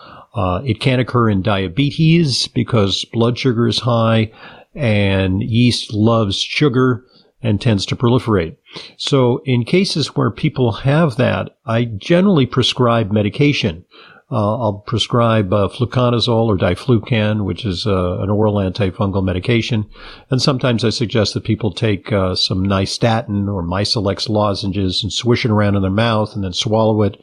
it 0.63 0.79
can 0.79 0.99
occur 0.99 1.29
in 1.29 1.41
diabetes 1.41 2.47
because 2.47 3.05
blood 3.13 3.37
sugar 3.37 3.67
is 3.67 3.79
high 3.79 4.31
and 4.73 5.43
yeast 5.43 5.93
loves 5.93 6.41
sugar. 6.41 7.05
and 7.43 7.59
tends 7.59 7.87
to 7.87 7.95
proliferate. 7.95 8.55
So 8.97 9.41
in 9.45 9.65
cases 9.65 10.15
where 10.15 10.29
people 10.29 10.71
have 10.71 11.15
that, 11.17 11.57
I 11.65 11.85
generally 11.85 12.45
prescribe 12.45 13.11
medication. 13.11 13.83
Uh, 14.31 14.57
I'll 14.57 14.83
prescribe 14.87 15.51
uh, 15.51 15.67
fluconazole 15.67 16.47
or 16.47 16.57
diflucan, 16.57 17.43
which 17.43 17.65
is 17.65 17.85
uh, 17.85 18.19
an 18.19 18.29
oral 18.29 18.55
antifungal 18.55 19.23
medication. 19.23 19.89
And 20.29 20.41
sometimes 20.41 20.85
I 20.85 20.89
suggest 20.89 21.33
that 21.33 21.43
people 21.43 21.73
take 21.73 22.13
uh, 22.13 22.35
some 22.35 22.65
nystatin 22.65 23.53
or 23.53 23.61
Mycelex 23.61 24.29
lozenges 24.29 25.03
and 25.03 25.11
swish 25.11 25.43
it 25.43 25.51
around 25.51 25.75
in 25.75 25.81
their 25.81 25.91
mouth 25.91 26.33
and 26.33 26.45
then 26.45 26.53
swallow 26.53 27.01
it. 27.01 27.21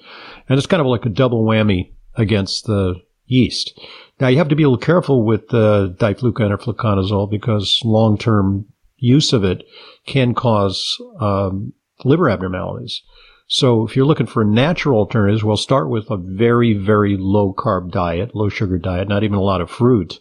And 0.49 0.59
it's 0.59 0.67
kind 0.67 0.83
of 0.83 0.87
like 0.87 1.07
a 1.07 1.11
double 1.11 1.45
whammy 1.45 1.95
against 2.15 2.67
the 2.67 2.97
yeast. 3.25 3.81
Now 4.21 4.29
you 4.29 4.37
have 4.39 4.49
to 4.49 4.57
be 4.57 4.65
a 4.65 4.69
little 4.69 4.85
careful 4.85 5.25
with 5.25 5.55
uh, 5.55 5.89
diflucan 5.97 6.51
or 6.51 6.59
fluconazole 6.59 7.31
because 7.31 7.81
long-term 7.85 8.67
use 8.99 9.33
of 9.33 9.45
it 9.45 9.65
can 10.07 10.35
cause 10.35 11.01
um, 11.21 11.73
liver 12.05 12.29
abnormalities. 12.29 13.03
So 13.49 13.87
if 13.87 13.97
you're 13.97 14.07
looking 14.07 14.27
for 14.27 14.45
natural 14.45 14.99
alternatives, 14.99 15.43
well, 15.43 15.57
start 15.57 15.89
with 15.89 16.11
a 16.11 16.19
very, 16.19 16.75
very 16.75 17.17
low 17.19 17.55
carb 17.55 17.91
diet, 17.91 18.35
low 18.35 18.51
sugar 18.51 18.79
diet, 18.79 19.09
not 19.09 19.25
even 19.25 19.39
a 19.39 19.43
lot 19.43 19.63
of 19.63 19.71
fruit. 19.71 20.19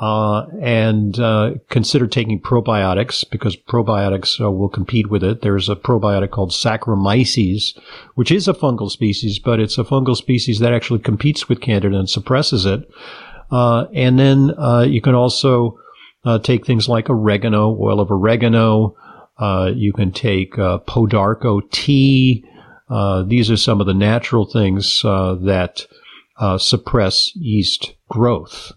Uh, 0.00 0.46
and 0.60 1.18
uh, 1.18 1.54
consider 1.70 2.06
taking 2.06 2.40
probiotics 2.40 3.28
because 3.30 3.56
probiotics 3.56 4.40
uh, 4.40 4.50
will 4.50 4.68
compete 4.68 5.10
with 5.10 5.24
it. 5.24 5.42
There's 5.42 5.68
a 5.68 5.74
probiotic 5.74 6.30
called 6.30 6.50
Saccharomyces, 6.50 7.76
which 8.14 8.30
is 8.30 8.46
a 8.46 8.54
fungal 8.54 8.90
species, 8.90 9.40
but 9.40 9.58
it's 9.58 9.78
a 9.78 9.84
fungal 9.84 10.16
species 10.16 10.60
that 10.60 10.72
actually 10.72 11.00
competes 11.00 11.48
with 11.48 11.60
Candida 11.60 11.96
and 11.96 12.10
suppresses 12.10 12.64
it. 12.64 12.88
Uh, 13.50 13.86
and 13.92 14.18
then 14.18 14.52
uh, 14.58 14.82
you 14.82 15.00
can 15.00 15.14
also 15.14 15.78
uh, 16.24 16.38
take 16.38 16.66
things 16.66 16.88
like 16.88 17.08
oregano, 17.08 17.76
oil 17.80 18.00
of 18.00 18.10
oregano. 18.10 18.96
You 19.40 19.92
can 19.94 20.12
take 20.12 20.56
Pau 20.56 21.06
d'Arco 21.06 21.60
tea. 21.70 22.44
these 23.26 23.50
are 23.50 23.56
some 23.56 23.80
of 23.80 23.86
the 23.86 23.94
natural 23.94 24.44
things 24.44 25.02
that 25.02 25.86
suppress 26.58 27.34
yeast 27.36 27.94
growth. 28.08 28.72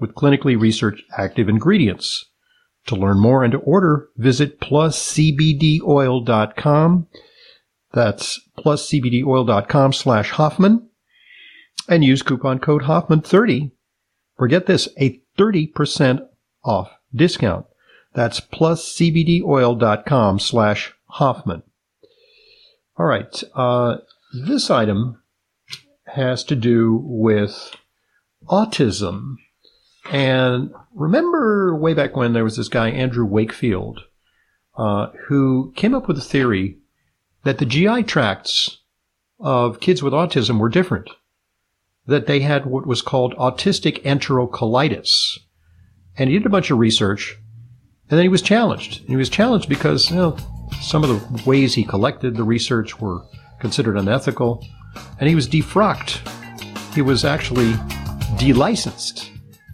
with 0.00 0.14
clinically 0.14 0.58
researched 0.58 1.04
active 1.16 1.48
ingredients. 1.48 2.24
To 2.86 2.96
learn 2.96 3.20
more 3.20 3.44
and 3.44 3.52
to 3.52 3.58
order, 3.58 4.08
visit 4.16 4.58
pluscbdoil.com 4.60 7.06
that's 7.92 8.40
pluscbdoil.com 8.58 9.92
slash 9.92 10.30
Hoffman 10.30 10.88
and 11.88 12.04
use 12.04 12.22
coupon 12.22 12.60
code 12.60 12.82
Hoffman30 12.82 13.72
for 14.36 14.46
get 14.46 14.66
this, 14.66 14.88
a 14.98 15.20
30% 15.38 16.26
off 16.64 16.90
discount. 17.14 17.66
That's 18.14 18.40
pluscbdoil.com 18.40 20.38
slash 20.38 20.92
Hoffman. 21.06 21.62
All 22.96 23.06
right. 23.06 23.42
Uh, 23.54 23.98
this 24.46 24.70
item 24.70 25.22
has 26.06 26.44
to 26.44 26.56
do 26.56 27.00
with 27.02 27.74
autism. 28.46 29.36
And 30.10 30.72
remember 30.94 31.74
way 31.74 31.94
back 31.94 32.16
when 32.16 32.32
there 32.32 32.44
was 32.44 32.56
this 32.56 32.68
guy, 32.68 32.90
Andrew 32.90 33.24
Wakefield, 33.24 34.00
uh, 34.76 35.08
who 35.26 35.72
came 35.76 35.94
up 35.94 36.08
with 36.08 36.18
a 36.18 36.22
theory 36.22 36.78
that 37.44 37.58
the 37.58 37.66
GI 37.66 38.04
tracts 38.04 38.78
of 39.38 39.80
kids 39.80 40.02
with 40.02 40.12
autism 40.12 40.58
were 40.58 40.68
different. 40.68 41.10
That 42.06 42.26
they 42.26 42.40
had 42.40 42.66
what 42.66 42.86
was 42.86 43.02
called 43.02 43.36
autistic 43.36 44.02
enterocolitis. 44.02 45.38
And 46.16 46.28
he 46.28 46.38
did 46.38 46.46
a 46.46 46.50
bunch 46.50 46.70
of 46.70 46.78
research, 46.78 47.36
and 48.08 48.18
then 48.18 48.24
he 48.24 48.28
was 48.28 48.42
challenged. 48.42 49.00
And 49.00 49.10
he 49.10 49.16
was 49.16 49.28
challenged 49.28 49.68
because 49.68 50.10
you 50.10 50.16
know, 50.16 50.36
some 50.80 51.04
of 51.04 51.10
the 51.10 51.42
ways 51.44 51.74
he 51.74 51.84
collected 51.84 52.36
the 52.36 52.44
research 52.44 53.00
were 53.00 53.22
considered 53.60 53.96
unethical, 53.96 54.66
and 55.18 55.28
he 55.28 55.34
was 55.34 55.46
defrocked. 55.46 56.26
He 56.94 57.02
was 57.02 57.24
actually 57.24 57.74
delicensed. 58.38 59.29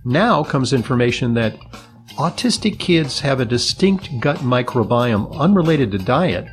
Now 0.07 0.45
comes 0.45 0.73
information 0.73 1.35
that 1.35 1.59
autistic 2.16 2.79
kids 2.79 3.21
have 3.21 3.40
a 3.40 3.45
distinct 3.45 4.09
gut 4.21 4.38
microbiome 4.38 5.37
unrelated 5.37 5.90
to 5.90 5.99
diet 5.99 6.47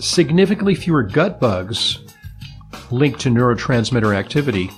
significantly 0.00 0.74
fewer 0.74 1.02
gut 1.02 1.38
bugs 1.38 2.00
linked 2.90 3.20
to 3.20 3.28
neurotransmitter 3.30 4.14
activity, 4.14 4.70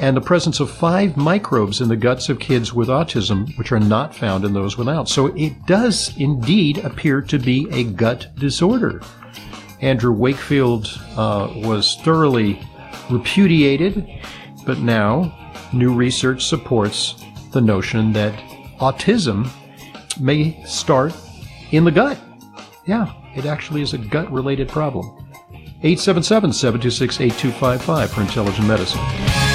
and 0.00 0.16
the 0.16 0.20
presence 0.20 0.60
of 0.60 0.70
five 0.70 1.16
microbes 1.16 1.80
in 1.80 1.88
the 1.88 1.96
guts 1.96 2.28
of 2.28 2.38
kids 2.38 2.72
with 2.72 2.88
autism, 2.88 3.56
which 3.58 3.72
are 3.72 3.80
not 3.80 4.14
found 4.14 4.44
in 4.44 4.52
those 4.52 4.78
without. 4.78 5.08
So 5.08 5.26
it 5.36 5.66
does 5.66 6.16
indeed 6.16 6.78
appear 6.78 7.20
to 7.22 7.38
be 7.38 7.68
a 7.70 7.84
gut 7.84 8.34
disorder. 8.36 9.00
Andrew 9.80 10.12
Wakefield 10.12 10.88
uh, 11.16 11.52
was 11.56 11.96
thoroughly 12.02 12.60
repudiated, 13.10 14.06
but 14.64 14.78
now 14.78 15.45
new 15.72 15.92
research 15.92 16.44
supports 16.44 17.24
the 17.52 17.60
notion 17.60 18.12
that 18.12 18.34
autism 18.78 19.48
may 20.20 20.62
start 20.64 21.14
in 21.70 21.84
the 21.84 21.90
gut. 21.90 22.18
Yeah, 22.86 23.12
it 23.34 23.46
actually 23.46 23.82
is 23.82 23.92
a 23.94 23.98
gut 23.98 24.30
related 24.32 24.68
problem. 24.68 25.06
877 25.82 26.52
726 26.52 27.20
8255 27.20 28.10
for 28.10 28.20
intelligent 28.22 28.66
medicine. 28.66 29.45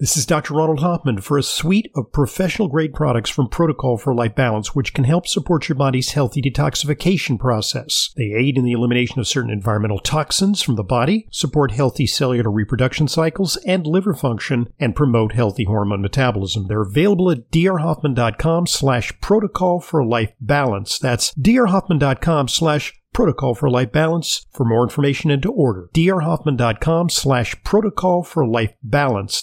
This 0.00 0.16
is 0.16 0.26
Dr. 0.26 0.54
Ronald 0.54 0.78
Hoffman 0.78 1.20
for 1.22 1.38
a 1.38 1.42
suite 1.42 1.90
of 1.96 2.12
professional 2.12 2.68
grade 2.68 2.94
products 2.94 3.30
from 3.30 3.48
Protocol 3.48 3.98
for 3.98 4.14
Life 4.14 4.36
Balance, 4.36 4.72
which 4.72 4.94
can 4.94 5.02
help 5.02 5.26
support 5.26 5.68
your 5.68 5.74
body's 5.74 6.12
healthy 6.12 6.40
detoxification 6.40 7.36
process. 7.36 8.12
They 8.16 8.32
aid 8.32 8.56
in 8.56 8.64
the 8.64 8.70
elimination 8.70 9.18
of 9.18 9.26
certain 9.26 9.50
environmental 9.50 9.98
toxins 9.98 10.62
from 10.62 10.76
the 10.76 10.84
body, 10.84 11.26
support 11.32 11.72
healthy 11.72 12.06
cellular 12.06 12.48
reproduction 12.48 13.08
cycles 13.08 13.56
and 13.66 13.88
liver 13.88 14.14
function, 14.14 14.72
and 14.78 14.94
promote 14.94 15.32
healthy 15.32 15.64
hormone 15.64 16.02
metabolism. 16.02 16.68
They're 16.68 16.82
available 16.82 17.32
at 17.32 17.50
drhoffman.com 17.50 18.68
slash 18.68 19.12
protocol 19.20 19.80
for 19.80 20.06
life 20.06 20.30
balance. 20.40 21.00
That's 21.00 21.34
drhoffman.com 21.34 22.46
slash 22.46 22.94
Protocol 23.12 23.56
for 23.56 23.68
Life 23.68 23.90
Balance. 23.90 24.46
For 24.52 24.64
more 24.64 24.84
information 24.84 25.32
and 25.32 25.42
to 25.42 25.50
order, 25.50 25.90
drhoffman.com 25.92 27.10
slash 27.10 27.60
protocol 27.64 28.22
for 28.22 28.46
life 28.46 28.74
balance. 28.80 29.42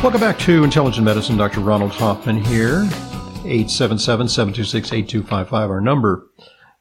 Welcome 0.00 0.20
back 0.20 0.38
to 0.38 0.62
Intelligent 0.62 1.04
Medicine. 1.04 1.36
Dr. 1.36 1.58
Ronald 1.58 1.90
Hoffman 1.90 2.44
here. 2.44 2.84
877-726-8255, 3.42 5.52
our 5.52 5.80
number. 5.80 6.24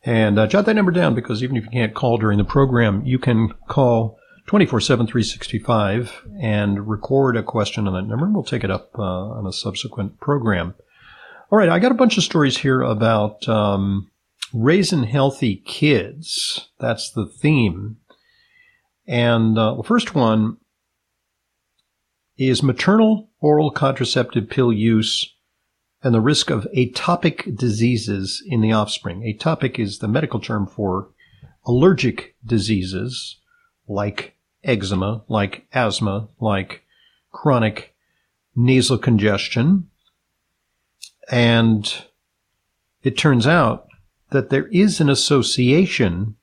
And 0.04 0.38
uh, 0.38 0.46
jot 0.46 0.68
that 0.68 0.76
number 0.76 0.92
down 0.92 1.16
because 1.16 1.42
even 1.42 1.58
if 1.58 1.64
you 1.64 1.72
can't 1.72 1.96
call 1.96 2.20
during 2.20 2.38
the 2.38 2.44
program, 2.44 3.04
you 3.06 3.18
can 3.18 3.56
call 3.68 4.20
24-7, 4.48 4.88
365 4.88 6.28
and 6.40 6.88
record 6.88 7.36
a 7.36 7.42
question 7.42 7.88
on 7.88 7.96
that 7.96 8.04
number. 8.04 8.26
And 8.26 8.36
we'll 8.36 8.44
take 8.44 8.64
it 8.64 8.70
up 8.70 8.92
uh, 9.00 9.02
on 9.02 9.48
a 9.48 9.52
subsequent 9.52 10.20
program. 10.20 10.76
All 11.52 11.58
right, 11.58 11.70
I 11.70 11.80
got 11.80 11.92
a 11.92 11.96
bunch 11.96 12.20
of 12.20 12.24
stories 12.24 12.58
here 12.58 12.84
about 12.84 13.50
um, 13.50 14.12
raising 14.54 15.06
healthy 15.06 15.64
kids. 15.66 16.70
That's 16.80 17.12
the 17.12 17.26
theme. 17.26 17.98
And 19.08 19.58
uh, 19.58 19.74
the 19.74 19.84
first 19.84 20.14
one 20.14 20.58
is 22.38 22.62
maternal 22.62 23.30
oral 23.40 23.72
contraceptive 23.72 24.50
pill 24.50 24.72
use 24.72 25.34
and 26.04 26.14
the 26.14 26.22
risk 26.22 26.50
of 26.50 26.68
atopic 26.76 27.58
diseases 27.58 28.44
in 28.46 28.62
the 28.62 28.72
offspring. 28.72 29.22
Atopic 29.22 29.80
is 29.80 30.00
the 30.00 30.08
medical 30.08 30.40
term 30.40 30.68
for 30.68 31.10
allergic 31.66 32.36
diseases 32.46 33.40
like 33.88 34.36
eczema, 34.64 35.24
like 35.28 35.66
asthma, 35.74 36.28
like 36.40 36.84
chronic 37.32 37.96
nasal 38.56 38.98
congestion. 38.98 39.90
And 41.30 41.92
it 43.04 43.18
turns 43.18 43.48
out 43.48 43.88
that 44.30 44.50
there 44.50 44.68
is 44.68 45.00
an 45.00 45.10
association 45.10 46.36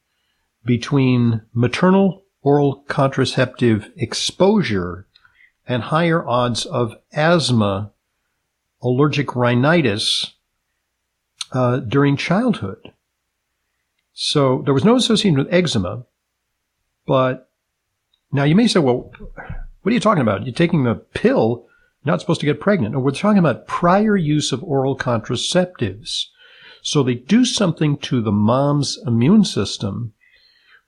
between 0.64 1.42
maternal 1.52 2.24
oral 2.42 2.84
contraceptive 2.88 3.90
exposure 3.96 5.06
and 5.66 5.82
higher 5.82 6.26
odds 6.26 6.66
of 6.66 6.96
asthma, 7.12 7.92
allergic 8.82 9.34
rhinitis 9.34 10.32
uh, 11.52 11.78
during 11.78 12.16
childhood. 12.16 12.92
So 14.12 14.62
there 14.64 14.74
was 14.74 14.84
no 14.84 14.96
association 14.96 15.38
with 15.38 15.52
eczema, 15.52 16.04
but 17.06 17.50
now 18.30 18.44
you 18.44 18.54
may 18.54 18.66
say, 18.66 18.80
well, 18.80 19.10
what 19.82 19.90
are 19.90 19.94
you 19.94 20.00
talking 20.00 20.22
about? 20.22 20.46
You're 20.46 20.54
taking 20.54 20.84
the 20.84 20.94
pill, 20.94 21.66
not 22.04 22.20
supposed 22.20 22.40
to 22.40 22.46
get 22.46 22.60
pregnant. 22.60 22.94
No, 22.94 23.00
we're 23.00 23.12
talking 23.12 23.38
about 23.38 23.66
prior 23.66 24.16
use 24.16 24.52
of 24.52 24.62
oral 24.62 24.96
contraceptives. 24.96 26.26
So 26.82 27.02
they 27.02 27.14
do 27.14 27.44
something 27.44 27.96
to 27.98 28.20
the 28.20 28.32
mom's 28.32 28.98
immune 29.06 29.44
system, 29.44 30.12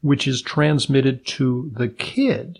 which 0.02 0.28
is 0.28 0.42
transmitted 0.42 1.26
to 1.26 1.70
the 1.74 1.88
kid. 1.88 2.58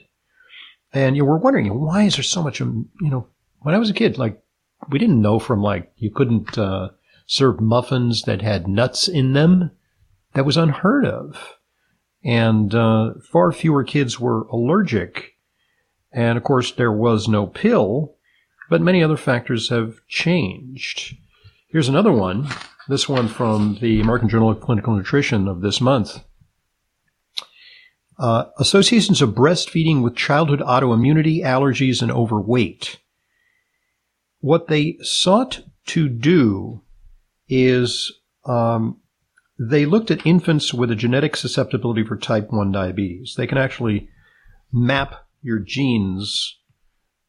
And 0.97 1.15
you 1.15 1.27
were 1.27 1.37
wondering, 1.37 1.79
why 1.79 2.05
is 2.05 2.17
there 2.17 2.23
so 2.23 2.43
much, 2.43 2.59
you 2.59 2.87
know, 3.01 3.27
when 3.59 3.75
I 3.75 3.79
was 3.79 3.91
a 3.91 3.93
kid, 3.93 4.17
like, 4.17 4.43
we 4.89 4.99
didn't 4.99 5.21
know 5.21 5.39
from 5.39 5.61
like, 5.61 5.93
you 5.99 6.11
couldn't, 6.11 6.57
uh, 6.57 6.89
serve 7.27 7.61
muffins 7.61 8.23
that 8.23 8.41
had 8.41 8.67
nuts 8.67 9.07
in 9.07 9.35
them. 9.35 9.73
That 10.33 10.47
was 10.47 10.57
unheard 10.57 11.05
of. 11.05 11.59
And, 12.25 12.75
uh, 12.75 13.13
far 13.31 13.53
fewer 13.53 13.85
kids 13.85 14.19
were 14.19 14.45
allergic. 14.45 15.35
And 16.13 16.39
of 16.39 16.45
course, 16.45 16.73
there 16.73 16.93
was 16.93 17.29
no 17.29 17.47
pill, 17.47 18.15
but 18.71 18.81
many 18.81 19.03
other 19.03 19.19
factors 19.19 19.69
have 19.69 19.99
changed. 20.09 21.15
Here's 21.69 21.91
another 21.91 22.13
one. 22.13 22.49
This 22.89 23.07
one 23.07 23.29
from 23.29 23.77
the 23.83 24.01
American 24.01 24.31
Journal 24.31 24.49
of 24.49 24.63
Clinical 24.63 24.97
Nutrition 24.97 25.47
of 25.47 25.61
this 25.61 25.79
month. 25.79 26.25
Uh, 28.19 28.47
associations 28.59 29.21
of 29.21 29.35
breastfeeding 29.35 30.03
with 30.03 30.17
childhood 30.17 30.61
autoimmunity, 30.61 31.43
allergies, 31.43 32.01
and 32.01 32.11
overweight. 32.11 32.99
What 34.41 34.69
they 34.69 34.97
sought 35.03 35.63
to 35.89 36.09
do 36.09 36.83
is 37.49 38.13
um, 38.47 39.01
they 39.59 39.87
looked 39.87 40.11
at 40.11 40.27
infants 40.27 40.73
with 40.73 40.91
a 40.91 40.97
genetic 40.97 41.37
susceptibility 41.37 42.05
for 42.05 42.17
type 42.17 42.51
1 42.51 42.73
diabetes. 42.73 43.35
They 43.37 43.47
can 43.47 43.59
actually 43.59 44.09
map 44.73 45.27
your 45.43 45.59
genes 45.59 46.59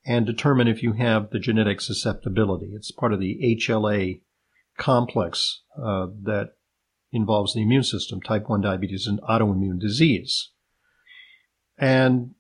and 0.06 0.26
determine 0.26 0.68
if 0.68 0.82
you 0.82 0.94
have 0.94 1.30
the 1.30 1.40
genetic 1.40 1.82
susceptibility. 1.82 2.72
It's 2.74 2.92
part 2.92 3.14
of 3.14 3.20
the 3.20 3.58
HLA 3.60 4.22
complex 4.78 5.62
uh, 5.78 6.08
that 6.24 6.54
involves 7.12 7.54
the 7.54 7.62
immune 7.62 7.84
system. 7.84 8.22
Type 8.22 8.48
1 8.48 8.62
diabetes 8.62 9.02
is 9.02 9.08
an 9.08 9.20
autoimmune 9.28 9.80
disease. 9.80 10.52
And 11.78 12.34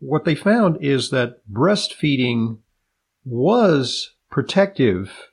what 0.00 0.24
they 0.24 0.34
found 0.34 0.78
is 0.80 1.10
that 1.10 1.40
breastfeeding 1.50 2.58
was 3.24 4.14
protective 4.30 5.30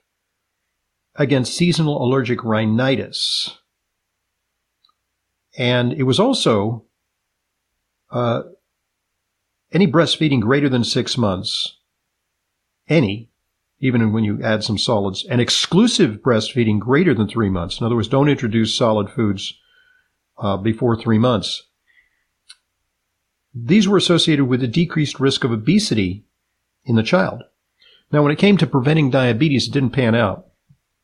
against 1.14 1.54
seasonal 1.54 2.04
allergic 2.04 2.44
rhinitis. 2.44 3.58
And 5.58 5.92
it 5.92 6.02
was 6.02 6.20
also 6.20 6.84
uh, 8.10 8.42
any 9.72 9.86
breastfeeding 9.86 10.40
greater 10.40 10.68
than 10.68 10.84
six 10.84 11.16
months, 11.16 11.78
any, 12.88 13.30
even 13.80 14.12
when 14.12 14.24
you 14.24 14.42
add 14.42 14.62
some 14.62 14.78
solids, 14.78 15.24
and 15.28 15.40
exclusive 15.40 16.18
breastfeeding 16.22 16.78
greater 16.78 17.14
than 17.14 17.28
three 17.28 17.50
months. 17.50 17.80
In 17.80 17.86
other 17.86 17.96
words, 17.96 18.08
don't 18.08 18.28
introduce 18.28 18.76
solid 18.76 19.10
foods 19.10 19.54
uh, 20.38 20.56
before 20.58 20.96
three 20.96 21.18
months. 21.18 21.62
These 23.58 23.88
were 23.88 23.96
associated 23.96 24.44
with 24.44 24.62
a 24.62 24.68
decreased 24.68 25.18
risk 25.18 25.42
of 25.42 25.50
obesity 25.50 26.26
in 26.84 26.96
the 26.96 27.02
child. 27.02 27.42
Now, 28.12 28.22
when 28.22 28.32
it 28.32 28.38
came 28.38 28.58
to 28.58 28.66
preventing 28.66 29.10
diabetes, 29.10 29.66
it 29.66 29.72
didn't 29.72 29.90
pan 29.90 30.14
out. 30.14 30.46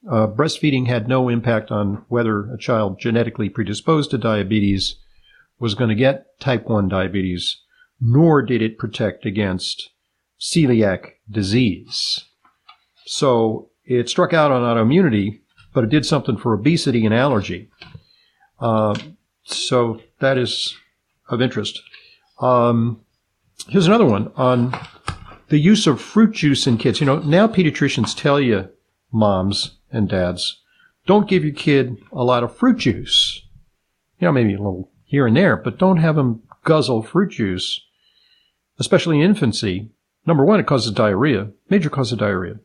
Uh, 0.08 0.26
breastfeeding 0.26 0.86
had 0.86 1.08
no 1.08 1.28
impact 1.30 1.70
on 1.70 2.04
whether 2.08 2.52
a 2.52 2.58
child 2.58 3.00
genetically 3.00 3.48
predisposed 3.48 4.10
to 4.10 4.18
diabetes 4.18 4.96
was 5.58 5.74
going 5.74 5.88
to 5.88 5.94
get 5.94 6.38
type 6.40 6.68
1 6.68 6.88
diabetes, 6.88 7.58
nor 8.00 8.42
did 8.42 8.60
it 8.60 8.78
protect 8.78 9.24
against 9.24 9.90
celiac 10.38 11.12
disease. 11.30 12.24
So 13.06 13.70
it 13.84 14.08
struck 14.08 14.34
out 14.34 14.50
on 14.50 14.62
autoimmunity, 14.62 15.40
but 15.72 15.84
it 15.84 15.90
did 15.90 16.04
something 16.04 16.36
for 16.36 16.52
obesity 16.52 17.06
and 17.06 17.14
allergy. 17.14 17.70
Uh, 18.60 18.98
so 19.44 20.00
that 20.18 20.36
is 20.36 20.76
of 21.28 21.40
interest. 21.40 21.80
Um, 22.42 23.00
here's 23.68 23.86
another 23.86 24.04
one 24.04 24.32
on 24.36 24.74
the 25.48 25.58
use 25.58 25.86
of 25.86 26.00
fruit 26.00 26.32
juice 26.32 26.66
in 26.66 26.76
kids. 26.76 27.00
You 27.00 27.06
know, 27.06 27.20
now 27.20 27.46
pediatricians 27.46 28.16
tell 28.16 28.40
you, 28.40 28.68
moms 29.12 29.78
and 29.90 30.08
dads, 30.08 30.60
don't 31.06 31.28
give 31.28 31.44
your 31.44 31.54
kid 31.54 31.96
a 32.12 32.24
lot 32.24 32.42
of 32.42 32.56
fruit 32.56 32.78
juice. 32.78 33.42
You 34.18 34.26
know, 34.26 34.32
maybe 34.32 34.54
a 34.54 34.58
little 34.58 34.90
here 35.04 35.26
and 35.26 35.36
there, 35.36 35.56
but 35.56 35.78
don't 35.78 35.98
have 35.98 36.16
them 36.16 36.42
guzzle 36.64 37.02
fruit 37.02 37.30
juice, 37.30 37.80
especially 38.78 39.20
in 39.20 39.28
infancy. 39.28 39.90
Number 40.26 40.44
one, 40.44 40.60
it 40.60 40.66
causes 40.66 40.92
diarrhea, 40.92 41.50
major 41.68 41.90
cause 41.90 42.12
of 42.12 42.18
diarrhea. 42.18 42.60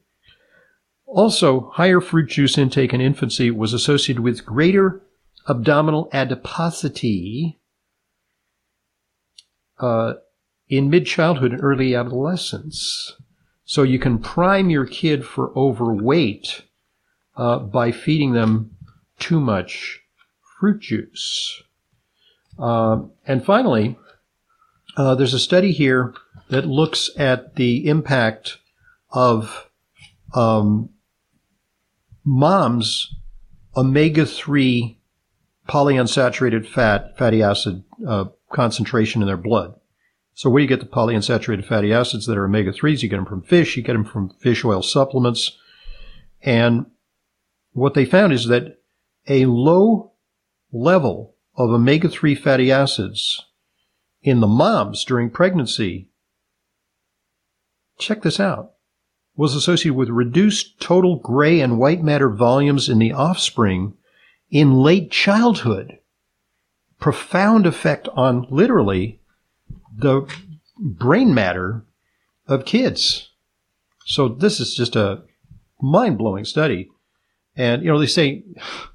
Also, 1.05 1.69
higher 1.73 2.01
fruit 2.01 2.29
juice 2.29 2.57
intake 2.57 2.93
in 2.93 3.01
infancy 3.01 3.49
was 3.49 3.73
associated 3.73 4.21
with 4.21 4.45
greater 4.45 5.01
abdominal 5.47 6.09
adiposity 6.13 7.56
uh, 9.79 10.13
in 10.69 10.89
mid 10.89 11.05
childhood 11.05 11.51
and 11.51 11.63
early 11.63 11.95
adolescence. 11.95 13.13
So 13.65 13.83
you 13.83 13.99
can 13.99 14.19
prime 14.19 14.69
your 14.69 14.85
kid 14.85 15.25
for 15.25 15.51
overweight 15.57 16.63
uh, 17.35 17.59
by 17.59 17.91
feeding 17.91 18.33
them 18.33 18.77
too 19.19 19.39
much 19.39 20.01
fruit 20.59 20.81
juice. 20.81 21.61
Uh, 22.57 23.03
and 23.25 23.45
finally, 23.45 23.97
uh, 24.95 25.15
there's 25.15 25.33
a 25.33 25.39
study 25.39 25.71
here 25.71 26.13
that 26.49 26.65
looks 26.65 27.09
at 27.17 27.55
the 27.55 27.87
impact 27.87 28.57
of 29.11 29.69
um, 30.33 30.89
moms' 32.23 33.13
omega 33.75 34.25
3 34.25 34.97
polyunsaturated 35.67 36.65
fat, 36.65 37.17
fatty 37.17 37.43
acid 37.43 37.83
uh, 38.07 38.25
concentration 38.51 39.21
in 39.21 39.27
their 39.27 39.37
blood. 39.37 39.75
So 40.33 40.49
where 40.49 40.61
you 40.61 40.67
get 40.67 40.79
the 40.79 40.85
polyunsaturated 40.85 41.65
fatty 41.65 41.91
acids 41.91 42.27
that 42.27 42.37
are 42.37 42.45
omega 42.45 42.71
3s, 42.71 43.01
you 43.01 43.09
get 43.09 43.15
them 43.15 43.25
from 43.25 43.41
fish, 43.41 43.75
you 43.75 43.83
get 43.83 43.93
them 43.93 44.05
from 44.05 44.29
fish 44.39 44.63
oil 44.63 44.83
supplements. 44.83 45.57
And 46.41 46.85
what 47.71 47.95
they 47.95 48.05
found 48.05 48.33
is 48.33 48.47
that 48.47 48.79
a 49.27 49.45
low 49.45 50.11
level 50.71 51.35
of 51.55 51.71
omega 51.71 52.07
3 52.07 52.35
fatty 52.35 52.71
acids 52.71 53.45
in 54.21 54.39
the 54.39 54.47
moms 54.47 55.03
during 55.03 55.29
pregnancy, 55.29 56.09
check 57.97 58.21
this 58.21 58.39
out, 58.39 58.73
was 59.35 59.55
associated 59.55 59.95
with 59.95 60.09
reduced 60.09 60.79
total 60.79 61.17
gray 61.17 61.59
and 61.61 61.79
white 61.79 62.03
matter 62.03 62.29
volumes 62.29 62.89
in 62.89 62.99
the 62.99 63.13
offspring 63.13 63.93
in 64.49 64.73
late 64.75 65.11
childhood. 65.11 65.99
Profound 66.99 67.65
effect 67.65 68.07
on 68.13 68.47
literally 68.49 69.19
the 69.95 70.27
brain 70.77 71.33
matter 71.33 71.85
of 72.47 72.65
kids. 72.65 73.29
So 74.05 74.29
this 74.29 74.59
is 74.59 74.75
just 74.75 74.95
a 74.95 75.23
mind 75.81 76.17
blowing 76.17 76.45
study. 76.45 76.89
And, 77.55 77.83
you 77.83 77.91
know, 77.91 77.99
they 77.99 78.07
say, 78.07 78.43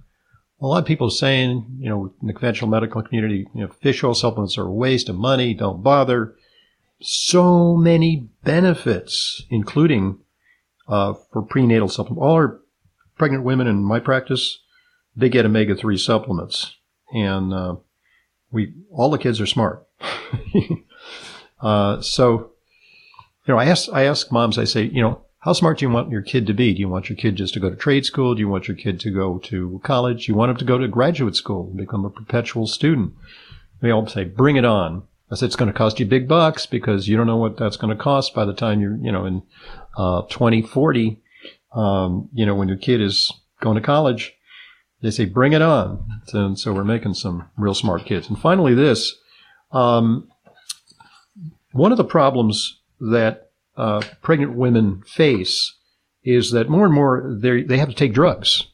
a 0.61 0.67
lot 0.67 0.79
of 0.79 0.87
people 0.87 1.09
are 1.09 1.11
saying, 1.11 1.67
you 1.79 1.89
know, 1.89 2.15
in 2.21 2.29
the 2.29 2.33
conventional 2.33 2.71
medical 2.71 3.03
community, 3.03 3.47
you 3.55 3.63
know, 3.63 3.69
fish 3.69 4.03
oil 4.05 4.15
supplements 4.15 4.57
are 4.57 4.67
a 4.67 4.73
waste 4.73 5.09
of 5.09 5.17
money, 5.17 5.55
don't 5.55 5.83
bother. 5.83 6.37
So 7.01 7.77
many 7.77 8.29
benefits, 8.45 9.43
including 9.51 10.21
uh, 10.89 11.15
for 11.33 11.43
prenatal 11.43 11.89
supplements. 11.89 12.23
All 12.23 12.35
our 12.35 12.61
pregnant 13.17 13.45
women 13.45 13.67
in 13.67 13.83
my 13.83 13.99
practice, 13.99 14.61
they 15.17 15.29
get 15.29 15.45
omega 15.45 15.75
three 15.75 15.99
supplements, 15.99 16.77
and 17.13 17.53
uh, 17.53 17.77
we 18.53 18.75
all 18.93 19.11
the 19.11 19.19
kids 19.19 19.41
are 19.41 19.47
smart. 19.47 19.87
uh, 21.61 22.01
so, 22.01 22.53
you 23.47 23.55
know, 23.55 23.59
I 23.59 23.65
ask 23.65 23.89
I 23.93 24.05
ask 24.05 24.31
moms, 24.31 24.59
I 24.59 24.65
say, 24.65 24.85
you 24.85 25.03
know, 25.03 25.23
how 25.41 25.53
smart 25.53 25.79
do 25.79 25.85
you 25.85 25.91
want 25.91 26.13
your 26.13 26.23
kid 26.23 26.47
to 26.47 26.55
be? 26.55 26.73
Do 26.73 26.81
you 26.81 26.89
want 26.89 27.09
your 27.09 27.17
kid 27.17 27.35
just 27.35 27.55
to 27.55 27.61
go 27.61 27.69
to 27.69 27.75
trade 27.75 28.07
school? 28.07 28.35
Do 28.35 28.41
you 28.41 28.49
want 28.49 28.69
your 28.69 28.77
kid 28.77 29.01
to 29.01 29.11
go 29.11 29.39
to 29.39 29.81
college? 29.83 30.27
Do 30.27 30.33
you 30.33 30.37
want 30.37 30.53
him 30.53 30.57
to 30.59 30.65
go 30.65 30.79
to 30.79 30.87
graduate 30.87 31.35
school 31.35 31.67
and 31.67 31.77
become 31.77 32.05
a 32.05 32.11
perpetual 32.11 32.69
student? 32.69 33.15
They 33.81 33.91
all 33.91 34.07
say, 34.07 34.25
bring 34.25 34.55
it 34.55 34.65
on. 34.65 35.03
I 35.33 35.35
said, 35.35 35.47
it's 35.47 35.57
going 35.57 35.73
to 35.73 35.77
cost 35.77 35.99
you 35.99 36.07
big 36.07 36.29
bucks 36.29 36.67
because 36.67 37.09
you 37.09 37.17
don't 37.17 37.27
know 37.27 37.39
what 37.39 37.57
that's 37.57 37.77
going 37.77 37.97
to 37.97 38.01
cost 38.01 38.35
by 38.35 38.45
the 38.45 38.53
time 38.53 38.81
you're, 38.81 38.97
you 38.99 39.11
know, 39.11 39.25
in 39.25 39.43
uh, 39.97 40.23
2040, 40.29 41.21
um, 41.75 42.29
you 42.33 42.47
know, 42.47 42.55
when 42.55 42.69
your 42.69 42.77
kid 42.77 43.01
is 43.01 43.33
going 43.61 43.75
to 43.75 43.81
college. 43.81 44.35
They 45.03 45.11
say, 45.11 45.25
bring 45.25 45.53
it 45.53 45.63
on. 45.63 46.23
And 46.33 46.59
so 46.59 46.73
we're 46.73 46.85
making 46.85 47.15
some 47.15 47.49
real 47.57 47.75
smart 47.75 48.05
kids. 48.05 48.29
And 48.29 48.39
finally, 48.39 48.75
this, 48.75 49.15
um, 49.73 50.29
one 51.73 51.91
of 51.91 51.99
the 51.99 52.05
problems 52.05 52.81
that 53.01 53.51
uh, 53.77 54.03
pregnant 54.21 54.55
women 54.55 55.03
face 55.07 55.77
is 56.23 56.53
that 56.53 56.69
more 56.69 56.85
and 56.85 56.95
more 56.95 57.37
they 57.41 57.63
they 57.63 57.79
have 57.79 57.89
to 57.89 57.95
take 57.95 58.13
drugs. 58.13 58.65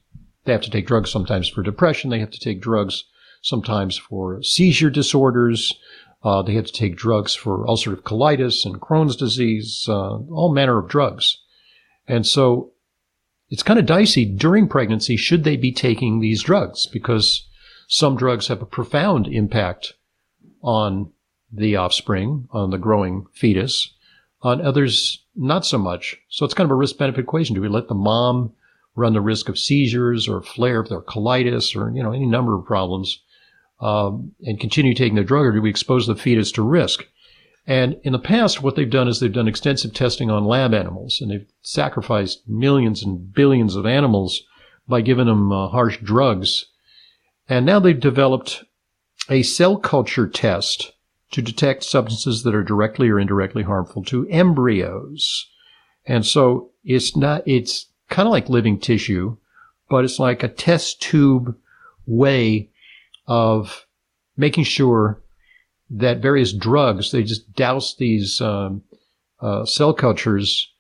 They 0.45 0.53
have 0.53 0.63
to 0.63 0.71
take 0.71 0.87
drugs 0.87 1.11
sometimes 1.11 1.49
for 1.49 1.63
depression. 1.63 2.11
They 2.11 2.21
have 2.21 2.31
to 2.31 2.41
take 2.41 2.61
drugs 2.61 3.05
sometimes 3.43 3.97
for 3.97 4.43
seizure 4.43 4.91
disorders. 4.91 5.79
Uh, 6.23 6.43
they 6.43 6.55
have 6.55 6.67
to 6.67 6.73
take 6.73 6.97
drugs 6.97 7.35
for 7.35 7.65
ulcerative 7.67 8.03
colitis 8.03 8.67
and 8.67 8.81
Crohn's 8.81 9.17
disease, 9.17 9.87
uh, 9.89 10.19
all 10.19 10.53
manner 10.53 10.79
of 10.79 10.89
drugs. 10.89 11.39
And 12.09 12.27
so 12.27 12.73
it's 13.51 13.63
kind 13.63 13.79
of 13.79 13.87
dicey 13.87 14.25
during 14.25 14.69
pregnancy. 14.69 15.17
Should 15.17 15.45
they 15.45 15.57
be 15.57 15.73
taking 15.73 16.21
these 16.21 16.43
drugs? 16.43 16.87
Because 16.87 17.47
some 17.87 18.17
drugs 18.17 18.49
have 18.49 18.61
a 18.61 18.67
profound 18.67 19.27
impact 19.27 19.95
on 20.63 21.13
the 21.51 21.77
offspring, 21.77 22.49
on 22.53 22.71
the 22.71 22.79
growing 22.79 23.27
fetus. 23.33 23.95
On 24.43 24.61
others, 24.61 25.25
not 25.35 25.67
so 25.67 25.79
much. 25.79 26.17
So 26.29 26.45
it's 26.45 26.55
kind 26.55 26.67
of 26.67 26.71
a 26.71 26.77
risk 26.77 26.97
benefit 26.97 27.21
equation. 27.21 27.55
Do 27.55 27.61
we 27.61 27.69
let 27.69 27.89
the 27.89 27.95
mom 27.95 28.53
run 28.95 29.13
the 29.13 29.21
risk 29.21 29.49
of 29.49 29.59
seizures 29.59 30.29
or 30.29 30.43
flare 30.43 30.81
of 30.81 30.89
their 30.89 31.01
colitis 31.01 31.75
or, 31.75 31.91
you 31.91 32.03
know, 32.03 32.13
any 32.13 32.27
number 32.27 32.57
of 32.57 32.65
problems, 32.65 33.21
um, 33.81 34.33
and 34.43 34.61
continue 34.61 34.95
taking 34.95 35.17
the 35.17 35.25
drug 35.25 35.45
or 35.45 35.53
do 35.53 35.63
we 35.63 35.71
expose 35.71 36.07
the 36.07 36.15
fetus 36.15 36.53
to 36.53 36.63
risk? 36.63 37.05
And 37.69 38.01
in 38.03 38.15
the 38.15 38.19
past, 38.19 38.63
what 38.63 38.77
they've 38.77 38.89
done 38.89 39.09
is 39.09 39.21
they've 39.21 39.31
done 39.31 39.47
extensive 39.47 39.93
testing 39.93 40.31
on 40.31 40.47
lab 40.47 40.73
animals 40.73 41.21
and 41.21 41.31
they've 41.31 41.47
sacrificed 41.61 42.49
millions 42.49 43.03
and 43.03 43.31
billions 43.31 43.77
of 43.77 43.85
animals 43.85 44.43
by 44.89 45.03
giving 45.03 45.27
them 45.27 45.53
uh, 45.53 45.69
harsh 45.69 45.99
drugs. 46.03 46.65
And 47.47 47.67
now 47.67 47.79
they've 47.79 48.01
developed 48.01 48.65
a 49.29 49.43
cell 49.43 49.77
culture 49.77 50.27
test 50.27 50.93
to 51.33 51.43
detect 51.43 51.85
substances 51.85 52.43
that 52.45 52.55
are 52.55 52.65
directly 52.65 53.11
or 53.11 53.21
indirectly 53.21 53.65
harmful 53.65 54.03
to 54.05 54.27
embryos. 54.31 55.47
And 56.07 56.25
so 56.25 56.71
it's 56.85 57.15
not, 57.19 57.43
it's 57.47 57.93
kind 58.09 58.27
of 58.27 58.33
like 58.33 58.49
living 58.49 58.81
tissue, 58.81 59.37
but 59.91 60.07
it's 60.07 60.19
like 60.19 60.43
a 60.43 60.49
test 60.49 61.03
tube 61.03 61.55
way 62.07 62.71
of 63.27 63.85
making 64.39 64.65
sure 64.65 65.23
that 65.91 66.19
various 66.19 66.53
drugs, 66.53 67.11
they 67.11 67.23
just 67.23 67.53
douse 67.55 67.95
these 67.97 68.41
um, 68.41 68.83
uh, 69.41 69.65
cell 69.65 69.95
cultures 69.95 70.71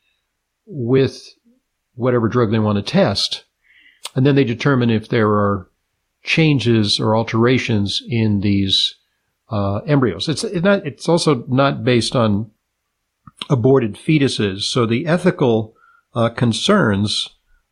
with 0.66 1.34
whatever 1.94 2.28
drug 2.28 2.50
they 2.50 2.58
want 2.58 2.76
to 2.76 2.82
test. 2.82 3.44
And 4.14 4.26
then 4.26 4.34
they 4.34 4.44
determine 4.44 4.90
if 4.90 5.08
there 5.08 5.28
are 5.28 5.68
changes 6.22 7.00
or 7.00 7.16
alterations 7.16 8.02
in 8.06 8.40
these 8.40 8.96
uh, 9.50 9.78
embryos. 9.86 10.28
It's 10.28 10.44
it 10.44 10.62
not, 10.62 10.86
it's 10.86 11.08
also 11.08 11.44
not 11.48 11.84
based 11.84 12.14
on 12.14 12.50
aborted 13.48 13.94
fetuses, 13.94 14.62
so 14.62 14.84
the 14.84 15.06
ethical 15.06 15.74
uh, 16.14 16.28
concerns 16.30 17.28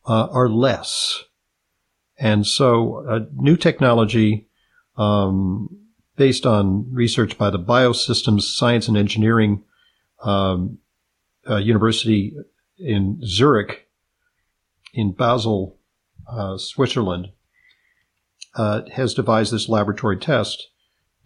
uh, 0.07 0.29
are 0.31 0.49
less. 0.49 1.25
And 2.19 2.47
so, 2.47 3.05
uh, 3.09 3.19
new 3.35 3.57
technology 3.57 4.47
um, 4.97 5.86
based 6.17 6.47
on 6.47 6.93
research 6.93 7.39
by 7.39 7.51
the 7.51 7.59
Biosystems 7.59 8.43
Science 8.43 8.89
and 8.89 8.97
Engineering 8.97 9.63
um, 10.23 10.79
uh, 11.49 11.57
University 11.57 12.35
in 12.79 13.21
Zurich, 13.25 13.89
in 14.93 15.13
Basel, 15.13 15.79
uh, 16.31 16.57
Switzerland, 16.59 17.29
has 18.57 19.13
devised 19.13 19.53
this 19.53 19.69
laboratory 19.69 20.17
test 20.17 20.69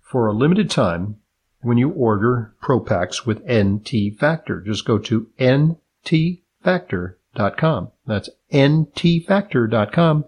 for 0.00 0.26
a 0.26 0.32
limited 0.32 0.70
time 0.70 1.16
when 1.60 1.76
you 1.76 1.90
order 1.90 2.54
Propax 2.62 3.26
with 3.26 3.42
NT 3.44 4.18
Factor. 4.18 4.62
Just 4.62 4.86
go 4.86 4.98
to 4.98 5.26
NT 5.38 6.42
ntfactor.com. 6.64 7.21
That's 7.34 8.30
ntfactor.com 8.52 10.24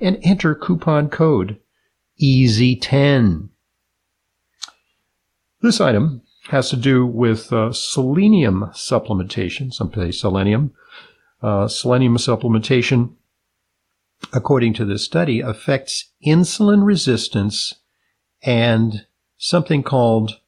and 0.00 0.18
enter 0.22 0.54
coupon 0.54 1.08
code 1.08 1.58
EASY10. 2.20 3.48
This 5.60 5.80
item 5.80 6.22
has 6.48 6.70
to 6.70 6.76
do 6.76 7.06
with 7.06 7.52
uh, 7.52 7.72
selenium 7.72 8.70
supplementation. 8.72 9.72
Some 9.72 9.92
say 9.94 10.10
selenium. 10.10 10.72
Uh, 11.40 11.66
selenium 11.68 12.16
supplementation, 12.16 13.14
according 14.32 14.74
to 14.74 14.84
this 14.84 15.04
study, 15.04 15.40
affects 15.40 16.10
insulin 16.24 16.84
resistance 16.84 17.74
and 18.42 19.06
something 19.36 19.82
called 19.82 20.40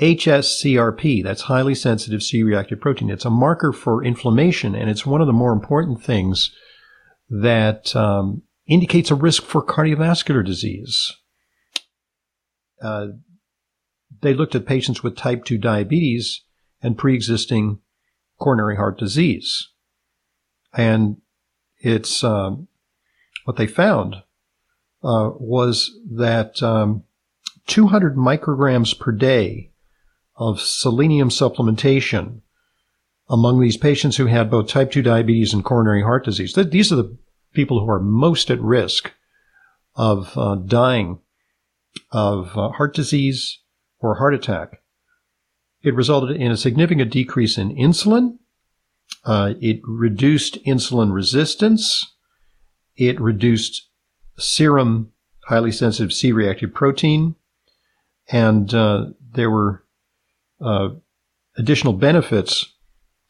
HSCRP. 0.00 1.22
That's 1.22 1.42
highly 1.42 1.74
sensitive 1.74 2.22
C-reactive 2.22 2.80
protein. 2.80 3.10
It's 3.10 3.24
a 3.24 3.30
marker 3.30 3.72
for 3.72 4.04
inflammation, 4.04 4.74
and 4.74 4.88
it's 4.88 5.04
one 5.04 5.20
of 5.20 5.26
the 5.26 5.32
more 5.32 5.52
important 5.52 6.02
things 6.02 6.54
that 7.28 7.94
um, 7.94 8.42
indicates 8.66 9.10
a 9.10 9.14
risk 9.14 9.44
for 9.44 9.62
cardiovascular 9.62 10.44
disease. 10.44 11.12
Uh, 12.82 13.08
they 14.22 14.34
looked 14.34 14.54
at 14.54 14.66
patients 14.66 15.02
with 15.02 15.16
type 15.16 15.44
2 15.44 15.58
diabetes 15.58 16.42
and 16.82 16.96
pre-existing 16.96 17.78
coronary 18.38 18.76
heart 18.76 18.98
disease. 18.98 19.68
And 20.72 21.18
it's 21.78 22.24
um, 22.24 22.68
what 23.44 23.56
they 23.56 23.66
found 23.66 24.16
uh, 25.02 25.30
was 25.34 25.90
that 26.10 26.62
um, 26.62 27.04
200 27.66 28.16
micrograms 28.16 28.98
per 28.98 29.12
day 29.12 29.70
of 30.40 30.58
selenium 30.58 31.28
supplementation 31.28 32.40
among 33.28 33.60
these 33.60 33.76
patients 33.76 34.16
who 34.16 34.26
had 34.26 34.50
both 34.50 34.66
type 34.66 34.90
2 34.90 35.02
diabetes 35.02 35.52
and 35.52 35.64
coronary 35.64 36.02
heart 36.02 36.24
disease. 36.24 36.54
These 36.54 36.90
are 36.90 36.96
the 36.96 37.16
people 37.52 37.78
who 37.78 37.90
are 37.90 38.00
most 38.00 38.50
at 38.50 38.60
risk 38.60 39.12
of 39.94 40.36
uh, 40.36 40.56
dying 40.56 41.20
of 42.10 42.56
uh, 42.56 42.70
heart 42.70 42.94
disease 42.94 43.60
or 43.98 44.16
heart 44.16 44.34
attack. 44.34 44.80
It 45.82 45.94
resulted 45.94 46.36
in 46.36 46.50
a 46.50 46.56
significant 46.56 47.12
decrease 47.12 47.58
in 47.58 47.76
insulin. 47.76 48.38
Uh, 49.24 49.54
it 49.60 49.80
reduced 49.84 50.62
insulin 50.64 51.12
resistance. 51.12 52.14
It 52.96 53.20
reduced 53.20 53.88
serum 54.38 55.12
highly 55.44 55.72
sensitive 55.72 56.12
C-reactive 56.12 56.72
protein. 56.72 57.34
And 58.28 58.72
uh, 58.72 59.06
there 59.32 59.50
were 59.50 59.84
uh, 60.60 60.90
additional 61.56 61.92
benefits 61.92 62.74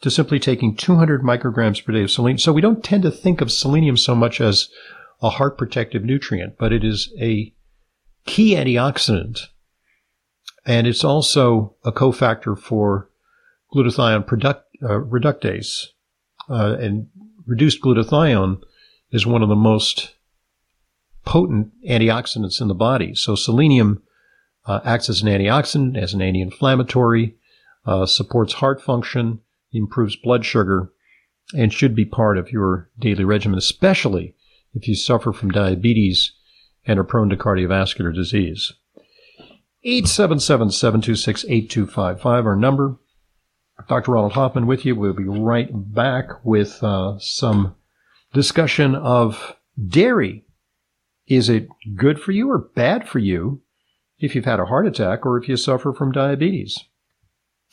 to 0.03 0.11
simply 0.11 0.39
taking 0.39 0.77
200 0.77 1.23
micrograms 1.23 1.85
per 1.85 1.93
day 1.93 2.03
of 2.03 2.11
selenium. 2.11 2.39
So 2.39 2.53
we 2.53 2.61
don't 2.61 2.83
tend 2.83 3.03
to 3.03 3.11
think 3.11 3.41
of 3.41 3.53
selenium 3.53 3.97
so 3.97 4.15
much 4.15 4.41
as 4.41 4.69
a 5.23 5.31
heart 5.31 5.59
protective 5.59 6.05
nutrient, 6.05 6.57
but 6.59 6.73
it 6.73 6.85
is 6.85 7.13
a 7.21 7.53
key 8.25 8.55
antioxidant. 8.55 9.41
And 10.65 10.87
it's 10.87 11.05
also 11.05 11.77
a 11.85 11.93
cofactor 11.93 12.59
for 12.59 13.11
glutathione 13.75 14.27
product, 14.27 14.65
uh, 14.83 15.01
reductase. 15.01 15.87
Uh, 16.49 16.77
and 16.81 17.09
reduced 17.47 17.83
glutathione 17.83 18.61
is 19.11 19.27
one 19.27 19.43
of 19.43 19.49
the 19.49 19.57
most 19.57 20.15
potent 21.25 21.71
antioxidants 21.89 22.61
in 22.61 22.69
the 22.69 22.75
body. 22.75 23.15
So 23.15 23.35
selenium 23.35 24.03
uh, 24.67 24.81
acts 24.85 25.09
as 25.09 25.23
an 25.23 25.29
antioxidant, 25.29 25.97
as 25.97 26.13
an 26.15 26.23
anti-inflammatory, 26.23 27.37
uh, 27.87 28.07
supports 28.07 28.55
heart 28.55 28.83
function, 28.83 29.41
improves 29.73 30.17
blood 30.17 30.45
sugar, 30.45 30.91
and 31.55 31.73
should 31.73 31.95
be 31.95 32.05
part 32.05 32.37
of 32.39 32.51
your 32.53 32.91
daily 32.99 33.25
regimen, 33.25 33.59
especially 33.59 34.35
if 34.75 34.87
you 34.87 34.95
suffer 34.95 35.33
from 35.33 35.51
diabetes 35.51 36.33
and 36.87 36.99
are 36.99 37.05
prone 37.05 37.31
to 37.31 37.37
cardiovascular 37.37 38.15
disease. 38.15 38.73
877-726-8255, 39.87 42.45
our 42.45 42.57
number. 42.57 42.97
Dr. 43.89 44.13
Ronald 44.13 44.33
Hoffman 44.33 44.67
with 44.67 44.85
you. 44.85 44.95
We'll 44.95 45.15
be 45.15 45.25
right 45.25 45.71
back 45.73 46.45
with 46.45 46.85
uh, 46.85 47.19
some 47.19 47.77
discussion 48.35 48.95
of 48.95 49.57
dairy. 49.89 50.45
Is 51.27 51.49
it 51.49 51.69
good 51.97 52.21
for 52.21 52.33
you 52.33 52.51
or 52.51 52.59
bad 52.59 53.09
for 53.09 53.19
you 53.19 53.63
if 54.21 54.35
you've 54.35 54.45
had 54.45 54.61
a 54.61 54.67
heart 54.67 54.87
attack 54.87 55.25
or 55.25 55.39
if 55.39 55.49
you 55.49 55.57
suffer 55.57 55.93
from 55.93 56.13
diabetes? 56.13 56.79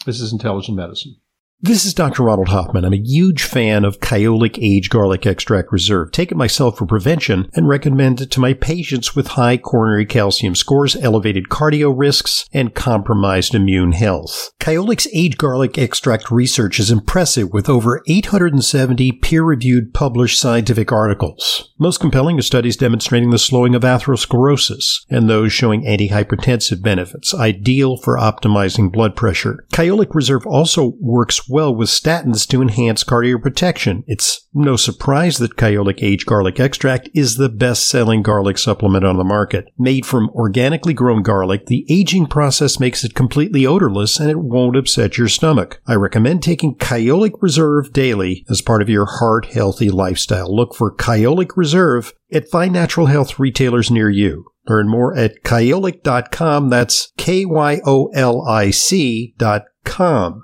This 0.06 0.22
is 0.22 0.32
Intelligent 0.32 0.78
Medicine. 0.78 1.18
This 1.60 1.86
is 1.86 1.96
Dr. 1.96 2.22
Ronald 2.22 2.50
Hoffman. 2.50 2.86
I'm 2.86 2.94
a 2.94 3.02
huge 3.04 3.42
fan 3.42 3.84
of 3.84 4.00
Kyolic 4.00 4.60
Age 4.62 4.92
Garlic 4.92 5.26
Extract 5.26 5.72
Reserve. 5.72 6.12
Take 6.12 6.32
it 6.32 6.38
myself 6.38 6.78
for 6.78 6.86
prevention 6.86 7.50
and 7.56 7.68
recommend 7.68 8.22
it 8.22 8.30
to 8.32 8.40
my 8.40 8.54
patients 8.54 9.16
with 9.16 9.30
high 9.30 9.58
coronary 9.58 10.06
calcium 10.06 10.54
scores, 10.54 10.96
elevated 10.96 11.50
cardio 11.50 11.92
risks, 11.98 12.46
and 12.54 12.76
compromised 12.76 13.56
immune 13.56 13.94
health. 13.94 14.52
Kyolic's 14.60 15.08
Age 15.16 15.36
Garlic 15.36 15.80
Extract 15.80 16.30
research 16.30 16.80
is 16.80 16.92
impressive 16.92 17.52
with 17.52 17.70
over 17.70 18.04
870 18.08 19.14
peer-reviewed 19.14 19.96
published 19.96 20.40
scientific 20.40 20.92
articles. 20.92 21.74
Most 21.80 22.00
compelling 22.00 22.38
are 22.38 22.44
studies 22.44 22.78
demonstrating 22.78 23.32
the 23.32 23.40
slowing 23.40 23.74
of 23.74 23.82
atherosclerosis 23.82 25.06
and 25.10 25.28
those 25.28 25.52
showing 25.54 25.86
antihypertensive 25.86 26.84
benefits, 26.84 27.34
ideal 27.34 27.98
for 27.98 28.16
optimizing 28.16 28.92
blood 28.92 29.16
pressure. 29.16 29.66
Kyolic 29.72 30.14
Reserve 30.14 30.46
also 30.46 30.94
works 31.00 31.47
well 31.50 31.74
with 31.74 31.90
statins 31.90 32.48
to 32.48 32.62
enhance 32.62 33.04
cardioprotection. 33.04 34.04
It's 34.08 34.48
no 34.54 34.76
surprise 34.76 35.38
that 35.38 35.56
Kyolic 35.56 36.02
Age 36.02 36.26
Garlic 36.26 36.60
Extract 36.60 37.10
is 37.14 37.36
the 37.36 37.50
best 37.50 37.88
selling 37.88 38.22
garlic 38.22 38.58
supplement 38.58 39.06
on 39.06 39.18
the 39.18 39.24
market. 39.24 39.66
Made 39.78 40.06
from 40.06 40.30
organically 40.32 40.94
grown 40.94 41.24
garlic, 41.24 41.68
the 41.68 41.86
aging 41.90 42.28
process 42.28 42.80
makes 42.80 43.04
it 43.04 43.14
completely 43.14 43.66
odorless 43.66 44.20
and 44.20 44.30
it 44.30 44.40
won't 44.40 44.78
upset 44.78 45.18
your 45.18 45.28
stomach. 45.28 45.82
I 45.88 45.96
recommend 45.96 46.44
taking 46.44 46.76
Kyolic 46.76 47.34
Reserve 47.42 47.94
daily 47.94 48.46
as 48.50 48.62
part 48.62 48.82
of 48.82 48.90
your 48.90 49.06
heart 49.06 49.48
healthy 49.48 49.90
lifestyle. 49.90 50.54
Look 50.54 50.76
for 50.76 50.96
Kyolic 50.96 51.56
Reserve 51.56 52.14
at 52.32 52.50
fine 52.50 52.74
natural 52.74 53.08
health 53.08 53.40
retailers 53.40 53.92
near 53.92 54.10
you. 54.10 54.46
Learn 54.68 54.90
more 54.90 55.16
at 55.16 55.44
kyolic.com. 55.44 56.70
That's 56.70 57.14
K 57.18 57.46
Y 57.46 57.80
O 57.86 58.08
L 58.14 58.46
I 58.48 58.72
C 58.72 59.34
dot 59.38 59.64
com. 59.86 60.44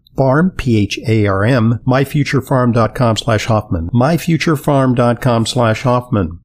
pharm, 0.17 0.57
P-H-A-R-M, 0.57 1.81
myfuturepharm.com 1.85 3.17
slash 3.17 3.45
Hoffman, 3.45 3.89
myfuturepharm.com 3.93 5.45
slash 5.45 5.83
Hoffman. 5.83 6.39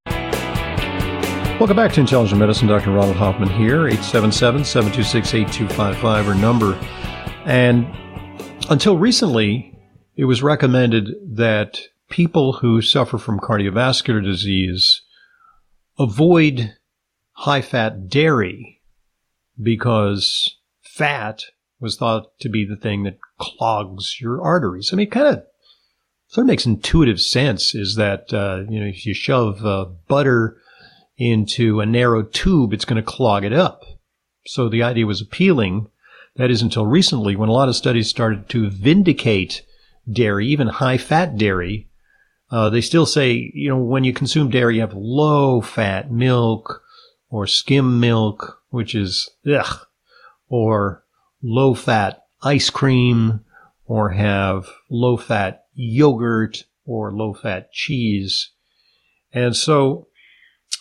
Welcome 1.59 1.77
back 1.77 1.95
to 1.95 2.01
Intelligent 2.01 2.39
Medicine. 2.39 2.69
Dr. 2.69 2.93
Ronald 2.93 3.17
Hoffman 3.17 3.49
here, 3.49 3.85
877-726-8255, 3.85 6.27
our 6.27 6.35
number. 6.35 6.75
And 7.47 7.87
until 8.69 8.99
recently, 8.99 9.75
it 10.17 10.27
was 10.27 10.43
recommended 10.43 11.15
that 11.25 11.81
people 12.11 12.53
who 12.55 12.83
suffer 12.83 13.19
from 13.19 13.39
cardiovascular 13.41 14.23
disease 14.23 15.01
avoid 15.99 16.75
high 17.33 17.63
fat 17.63 18.09
dairy 18.09 18.83
because 19.61 20.57
fat 20.83 21.43
was 21.81 21.97
thought 21.97 22.39
to 22.41 22.49
be 22.49 22.65
the 22.65 22.77
thing 22.77 23.03
that 23.03 23.19
clogs 23.39 24.21
your 24.21 24.43
arteries. 24.43 24.91
I 24.93 24.97
mean, 24.97 25.11
kind 25.11 25.27
of 25.27 25.45
sort 26.29 26.45
of 26.45 26.49
makes 26.49 26.67
intuitive 26.67 27.21
sense 27.21 27.75
is 27.75 27.97
that, 27.97 28.33
uh, 28.33 28.65
you 28.69 28.81
know, 28.81 28.87
if 28.87 29.07
you 29.07 29.15
shove 29.15 29.65
uh, 29.65 29.87
butter 30.09 30.57
into 31.17 31.81
a 31.81 31.87
narrow 31.87 32.23
tube, 32.23 32.73
it's 32.73 32.85
going 32.85 33.03
to 33.03 33.03
clog 33.03 33.45
it 33.45 33.53
up. 33.53 33.85
So 34.47 34.69
the 34.69 34.83
idea 34.83 35.07
was 35.07 35.21
appealing. 35.21 35.89
That 36.37 36.51
is 36.51 36.63
until 36.63 36.87
recently 36.87 37.37
when 37.37 37.49
a 37.49 37.53
lot 37.53 37.69
of 37.69 37.77
studies 37.77 38.09
started 38.09 38.49
to 38.51 38.71
vindicate 38.71 39.63
dairy, 40.11 40.47
even 40.49 40.69
high 40.69 40.99
fat 40.99 41.37
dairy. 41.37 41.89
Uh, 42.51 42.71
they 42.71 42.81
still 42.81 43.07
say, 43.07 43.51
you 43.55 43.69
know, 43.69 43.79
when 43.79 44.05
you 44.05 44.13
consume 44.13 44.51
dairy, 44.51 44.77
you 44.77 44.81
have 44.81 44.95
low 44.95 45.61
fat 45.61 46.13
milk 46.13 46.83
or 47.29 47.47
skim 47.47 47.99
milk, 47.99 48.63
which 48.69 48.95
is, 48.95 49.31
ugh, 49.51 49.87
or 50.49 51.03
low 51.47 51.75
fat 51.75 52.25
ice 52.43 52.71
cream 52.71 53.41
or 53.85 54.11
have 54.11 54.69
low 54.91 55.17
fat 55.17 55.65
yogurt 55.75 56.65
or 56.85 57.13
low 57.13 57.33
fat 57.33 57.73
cheese. 57.73 58.51
And 59.33 59.55
so 59.55 60.09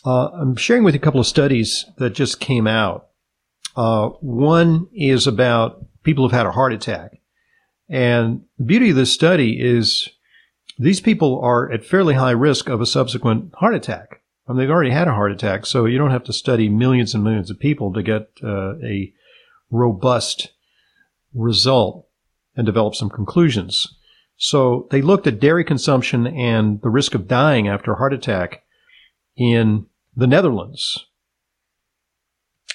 uh, 0.06 0.30
I'm 0.30 0.56
sharing 0.56 0.84
with 0.84 0.96
you 0.96 1.00
a 1.00 1.04
couple 1.04 1.20
of 1.20 1.28
studies 1.28 1.86
that 1.98 2.12
just 2.12 2.40
came 2.40 2.68
out. 2.68 3.10
Uh, 3.76 4.10
one 4.22 4.88
is 4.94 5.28
about 5.28 5.86
people 6.04 6.24
who've 6.24 6.32
had 6.32 6.46
a 6.46 6.52
heart 6.52 6.74
attack. 6.74 7.20
And 7.88 8.42
the 8.58 8.66
beauty 8.66 8.90
of 8.90 8.96
this 8.96 9.14
study 9.14 9.60
is 9.62 10.10
these 10.80 11.00
people 11.00 11.40
are 11.42 11.72
at 11.72 11.86
fairly 11.86 12.16
high 12.16 12.32
risk 12.32 12.70
of 12.70 12.82
a 12.82 12.86
subsequent 12.86 13.54
heart 13.56 13.76
attack. 13.76 14.22
I 14.48 14.52
mean, 14.52 14.60
they've 14.60 14.70
already 14.70 14.92
had 14.92 15.08
a 15.08 15.14
heart 15.14 15.32
attack, 15.32 15.66
so 15.66 15.86
you 15.86 15.98
don't 15.98 16.12
have 16.12 16.24
to 16.26 16.34
study 16.34 16.70
millions 16.70 17.14
and 17.14 17.24
millions 17.24 17.50
of 17.50 17.60
people 17.60 17.94
to 17.94 18.04
get 18.04 18.30
uh, 18.44 18.76
a 18.84 19.14
robust 19.72 20.52
result 21.36 22.08
and 22.56 22.66
develop 22.66 22.96
some 22.96 23.10
conclusions. 23.10 23.96
So 24.38 24.88
they 24.92 25.02
looked 25.02 25.28
at 25.28 25.40
dairy 25.40 25.64
consumption 25.64 26.28
and 26.28 26.82
the 26.82 26.90
risk 26.90 27.14
of 27.14 27.28
dying 27.28 27.68
after 27.68 27.94
a 27.94 27.98
heart 27.98 28.14
attack 28.14 28.64
in 29.38 29.86
the 30.16 30.28
Netherlands. 30.28 31.06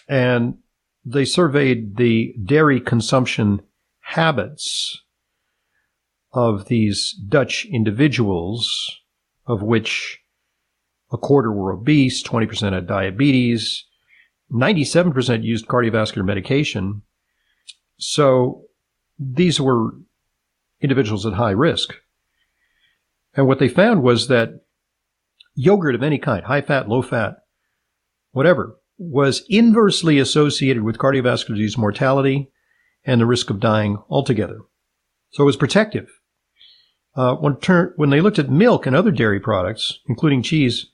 And 0.08 0.58
they 1.04 1.24
surveyed 1.24 1.96
the 1.96 2.34
dairy 2.44 2.80
consumption 2.80 3.62
habits 4.00 5.02
of 6.32 6.66
these 6.66 7.12
Dutch 7.12 7.66
individuals, 7.70 9.00
of 9.46 9.62
which 9.62 10.20
a 11.12 11.18
quarter 11.18 11.52
were 11.52 11.72
obese, 11.72 12.22
20% 12.22 12.72
had 12.72 12.86
diabetes, 12.86 13.84
97% 14.52 15.42
used 15.42 15.66
cardiovascular 15.66 16.24
medication. 16.24 17.02
So 18.00 18.64
these 19.18 19.60
were 19.60 19.92
individuals 20.80 21.26
at 21.26 21.34
high 21.34 21.50
risk. 21.50 21.94
And 23.34 23.46
what 23.46 23.58
they 23.58 23.68
found 23.68 24.02
was 24.02 24.28
that 24.28 24.64
yogurt 25.54 25.94
of 25.94 26.02
any 26.02 26.18
kind, 26.18 26.44
high 26.44 26.62
fat, 26.62 26.88
low 26.88 27.02
fat, 27.02 27.36
whatever, 28.32 28.76
was 28.98 29.44
inversely 29.48 30.18
associated 30.18 30.82
with 30.82 30.98
cardiovascular 30.98 31.56
disease 31.56 31.78
mortality 31.78 32.50
and 33.04 33.20
the 33.20 33.26
risk 33.26 33.50
of 33.50 33.60
dying 33.60 33.98
altogether. 34.08 34.60
So 35.30 35.42
it 35.42 35.46
was 35.46 35.56
protective. 35.56 36.08
Uh, 37.14 37.34
when, 37.34 37.56
ter- 37.56 37.92
when 37.96 38.10
they 38.10 38.20
looked 38.20 38.38
at 38.38 38.50
milk 38.50 38.86
and 38.86 38.96
other 38.96 39.10
dairy 39.10 39.40
products, 39.40 40.00
including 40.06 40.42
cheese, 40.42 40.86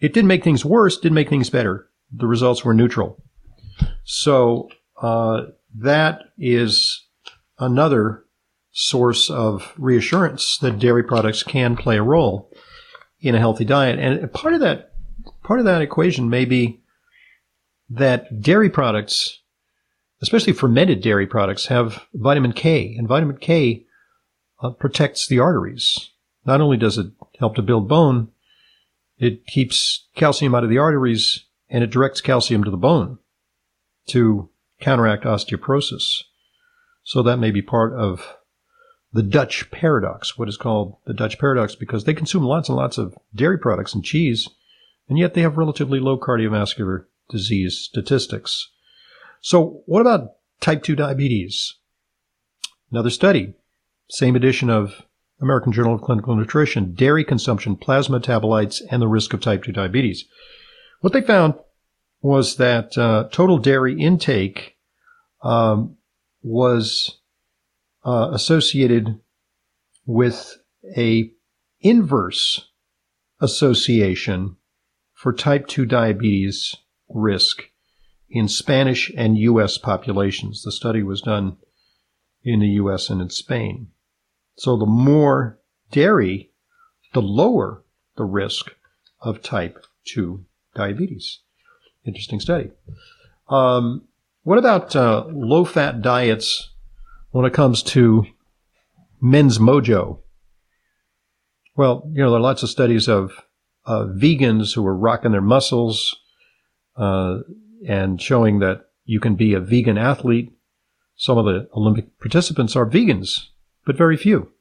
it 0.00 0.12
didn't 0.12 0.28
make 0.28 0.42
things 0.42 0.64
worse, 0.64 0.98
didn't 0.98 1.14
make 1.14 1.28
things 1.28 1.50
better. 1.50 1.88
The 2.12 2.26
results 2.26 2.64
were 2.64 2.74
neutral. 2.74 3.22
So 4.04 4.68
uh, 5.00 5.42
that 5.78 6.22
is 6.38 7.06
another 7.58 8.24
source 8.72 9.30
of 9.30 9.72
reassurance 9.78 10.58
that 10.58 10.78
dairy 10.78 11.02
products 11.02 11.42
can 11.42 11.76
play 11.76 11.96
a 11.96 12.02
role 12.02 12.50
in 13.20 13.34
a 13.34 13.38
healthy 13.38 13.64
diet. 13.64 13.98
And 13.98 14.32
part 14.32 14.54
of 14.54 14.60
that, 14.60 14.92
part 15.42 15.58
of 15.58 15.64
that 15.64 15.82
equation 15.82 16.28
may 16.28 16.44
be 16.44 16.80
that 17.88 18.40
dairy 18.40 18.68
products, 18.68 19.40
especially 20.22 20.52
fermented 20.52 21.00
dairy 21.00 21.26
products, 21.26 21.66
have 21.66 22.04
vitamin 22.12 22.52
K, 22.52 22.94
and 22.96 23.08
vitamin 23.08 23.38
K 23.38 23.86
uh, 24.62 24.70
protects 24.70 25.26
the 25.26 25.38
arteries. 25.38 26.10
Not 26.44 26.60
only 26.60 26.76
does 26.76 26.98
it 26.98 27.06
help 27.38 27.54
to 27.56 27.62
build 27.62 27.88
bone, 27.88 28.28
it 29.18 29.46
keeps 29.46 30.06
calcium 30.14 30.54
out 30.54 30.64
of 30.64 30.70
the 30.70 30.78
arteries 30.78 31.44
and 31.68 31.82
it 31.82 31.90
directs 31.90 32.20
calcium 32.20 32.62
to 32.64 32.70
the 32.70 32.76
bone 32.76 33.18
to 34.08 34.50
counteract 34.80 35.24
osteoporosis. 35.24 36.22
So 37.02 37.22
that 37.22 37.38
may 37.38 37.50
be 37.50 37.62
part 37.62 37.92
of 37.92 38.36
the 39.12 39.22
Dutch 39.22 39.70
paradox, 39.70 40.36
what 40.36 40.48
is 40.48 40.56
called 40.56 40.96
the 41.06 41.14
Dutch 41.14 41.38
paradox, 41.38 41.74
because 41.74 42.04
they 42.04 42.14
consume 42.14 42.42
lots 42.42 42.68
and 42.68 42.76
lots 42.76 42.98
of 42.98 43.16
dairy 43.34 43.58
products 43.58 43.94
and 43.94 44.04
cheese, 44.04 44.48
and 45.08 45.18
yet 45.18 45.34
they 45.34 45.42
have 45.42 45.56
relatively 45.56 46.00
low 46.00 46.18
cardiovascular 46.18 47.04
disease 47.30 47.78
statistics. 47.78 48.70
So 49.40 49.82
what 49.86 50.00
about 50.00 50.32
type 50.60 50.82
2 50.82 50.96
diabetes? 50.96 51.74
Another 52.90 53.10
study, 53.10 53.54
same 54.10 54.36
edition 54.36 54.68
of 54.68 55.02
American 55.40 55.72
Journal 55.72 55.94
of 55.94 56.02
Clinical 56.02 56.34
Nutrition, 56.34 56.94
dairy 56.94 57.24
consumption, 57.24 57.76
plasma 57.76 58.20
metabolites, 58.20 58.80
and 58.90 59.00
the 59.00 59.08
risk 59.08 59.32
of 59.32 59.40
type 59.40 59.64
2 59.64 59.72
diabetes. 59.72 60.24
What 61.00 61.12
they 61.12 61.20
found 61.20 61.54
was 62.20 62.56
that 62.56 62.96
uh, 62.98 63.28
total 63.30 63.58
dairy 63.58 64.00
intake 64.00 64.76
um, 65.42 65.96
was 66.42 67.18
uh, 68.04 68.30
associated 68.32 69.20
with 70.06 70.56
a 70.96 71.30
inverse 71.80 72.68
association 73.40 74.56
for 75.12 75.32
type 75.32 75.66
2 75.66 75.84
diabetes 75.86 76.76
risk 77.08 77.64
in 78.28 78.48
Spanish 78.48 79.10
and 79.16 79.38
U.S. 79.38 79.78
populations. 79.78 80.62
The 80.62 80.72
study 80.72 81.02
was 81.02 81.20
done 81.20 81.56
in 82.42 82.60
the 82.60 82.68
U.S. 82.68 83.10
and 83.10 83.20
in 83.20 83.30
Spain. 83.30 83.88
So 84.56 84.76
the 84.76 84.86
more 84.86 85.58
dairy, 85.90 86.52
the 87.12 87.22
lower 87.22 87.84
the 88.16 88.24
risk 88.24 88.74
of 89.20 89.42
type 89.42 89.84
2 90.06 90.44
diabetes. 90.74 91.40
Interesting 92.06 92.40
study. 92.40 92.70
Um, 93.48 94.02
what 94.44 94.58
about 94.58 94.94
uh, 94.94 95.24
low 95.28 95.64
fat 95.64 96.02
diets 96.02 96.70
when 97.32 97.44
it 97.44 97.52
comes 97.52 97.82
to 97.82 98.26
men's 99.20 99.58
mojo? 99.58 100.20
Well, 101.76 102.08
you 102.12 102.22
know, 102.22 102.30
there 102.30 102.38
are 102.38 102.42
lots 102.42 102.62
of 102.62 102.70
studies 102.70 103.08
of 103.08 103.32
uh, 103.84 104.06
vegans 104.06 104.74
who 104.74 104.86
are 104.86 104.96
rocking 104.96 105.32
their 105.32 105.40
muscles 105.40 106.16
uh, 106.96 107.38
and 107.86 108.20
showing 108.22 108.60
that 108.60 108.86
you 109.04 109.20
can 109.20 109.34
be 109.34 109.54
a 109.54 109.60
vegan 109.60 109.98
athlete. 109.98 110.52
Some 111.16 111.38
of 111.38 111.44
the 111.44 111.68
Olympic 111.74 112.18
participants 112.20 112.76
are 112.76 112.88
vegans, 112.88 113.48
but 113.84 113.96
very 113.96 114.16
few. 114.16 114.52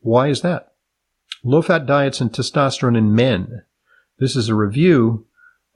Why 0.00 0.28
is 0.28 0.40
that? 0.40 0.72
Low 1.44 1.62
fat 1.62 1.86
diets 1.86 2.20
and 2.20 2.32
testosterone 2.32 2.96
in 2.96 3.14
men. 3.14 3.62
This 4.18 4.36
is 4.36 4.48
a 4.48 4.54
review 4.54 5.26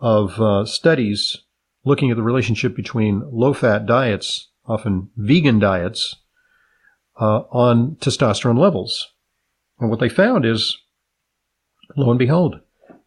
of 0.00 0.40
uh, 0.40 0.64
studies 0.64 1.38
looking 1.84 2.10
at 2.10 2.16
the 2.16 2.22
relationship 2.22 2.74
between 2.74 3.22
low 3.30 3.52
fat 3.52 3.86
diets 3.86 4.50
often 4.66 5.10
vegan 5.16 5.58
diets, 5.58 6.16
uh, 7.20 7.40
on 7.50 7.96
testosterone 7.96 8.58
levels. 8.58 9.12
And 9.78 9.90
what 9.90 10.00
they 10.00 10.08
found 10.08 10.44
is, 10.46 10.78
lo 11.96 12.10
and 12.10 12.18
behold, 12.18 12.60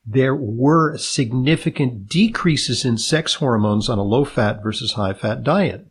there 0.05 0.35
were 0.35 0.97
significant 0.97 2.07
decreases 2.07 2.83
in 2.83 2.97
sex 2.97 3.35
hormones 3.35 3.89
on 3.89 3.97
a 3.97 4.03
low 4.03 4.25
fat 4.25 4.61
versus 4.61 4.93
high 4.93 5.13
fat 5.13 5.43
diet. 5.43 5.87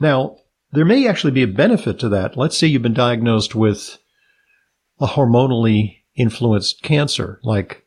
Now, 0.00 0.38
there 0.72 0.84
may 0.84 1.06
actually 1.06 1.32
be 1.32 1.42
a 1.42 1.48
benefit 1.48 1.98
to 2.00 2.08
that. 2.10 2.36
Let's 2.36 2.56
say 2.56 2.66
you've 2.66 2.82
been 2.82 2.94
diagnosed 2.94 3.54
with 3.54 3.98
a 4.98 5.06
hormonally 5.06 5.98
influenced 6.14 6.82
cancer, 6.82 7.38
like 7.42 7.85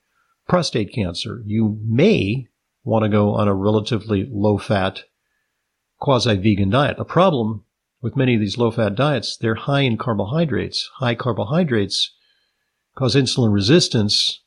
prostate 0.50 0.92
cancer. 0.94 1.42
You 1.46 1.80
may 1.86 2.48
want 2.84 3.04
to 3.04 3.10
go 3.10 3.36
on 3.36 3.48
a 3.48 3.54
relatively 3.54 4.28
low 4.30 4.58
fat 4.58 5.04
quasi-vegan 6.00 6.72
diet. 6.72 6.98
A 7.00 7.06
problem 7.06 7.64
with 8.02 8.18
many 8.18 8.34
of 8.34 8.40
these 8.40 8.58
low-fat 8.58 8.96
diets, 8.96 9.38
they're 9.38 9.56
high 9.56 9.82
in 9.82 9.98
carbohydrates. 9.98 10.90
High 10.96 11.16
carbohydrates 11.16 12.14
cause 12.98 13.16
insulin 13.16 13.54
resistance, 13.54 14.42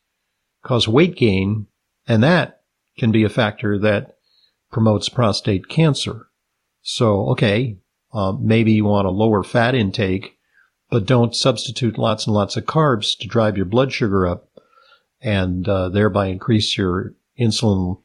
cause 0.65 0.89
weight 0.89 1.17
gain, 1.17 1.67
and 2.07 2.23
that 2.23 2.63
can 2.99 3.13
be 3.13 3.25
a 3.25 3.29
factor 3.29 3.79
that 3.79 4.17
promotes 4.71 5.09
prostate 5.09 5.69
cancer. 5.69 6.29
So, 6.81 7.29
okay, 7.31 7.79
uh, 8.13 8.33
maybe 8.41 8.73
you 8.73 8.85
want 8.85 9.07
a 9.07 9.11
lower 9.11 9.43
fat 9.43 9.75
intake, 9.75 10.39
but 10.91 11.07
don't 11.07 11.37
substitute 11.37 11.99
lots 11.99 12.27
and 12.27 12.35
lots 12.35 12.57
of 12.57 12.65
carbs 12.65 13.17
to 13.19 13.29
drive 13.29 13.57
your 13.57 13.67
blood 13.67 13.93
sugar 13.93 14.27
up 14.27 14.49
and 15.23 15.69
uh, 15.69 15.89
thereby 15.89 16.27
increase 16.27 16.77
your 16.77 17.15
insulin 17.39 18.01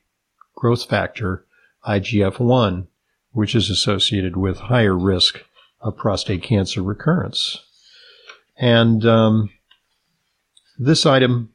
growth 0.56 0.86
factor, 0.86 1.46
IGF 1.88 2.40
1, 2.40 2.88
which 3.32 3.56
is 3.56 3.70
associated 3.70 4.38
with 4.38 4.58
higher 4.58 4.98
risk 4.98 5.44
of 5.82 5.98
prostate 5.98 6.44
cancer 6.44 6.82
recurrence. 6.82 7.60
And 8.58 9.06
um, 9.06 9.50
this 10.78 11.06
item 11.06 11.54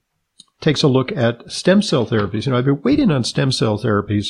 takes 0.60 0.82
a 0.82 0.88
look 0.88 1.10
at 1.12 1.50
stem 1.50 1.82
cell 1.82 2.06
therapies. 2.06 2.46
You 2.46 2.52
know, 2.52 2.58
I've 2.58 2.64
been 2.64 2.82
waiting 2.82 3.10
on 3.10 3.24
stem 3.24 3.50
cell 3.50 3.78
therapies 3.78 4.28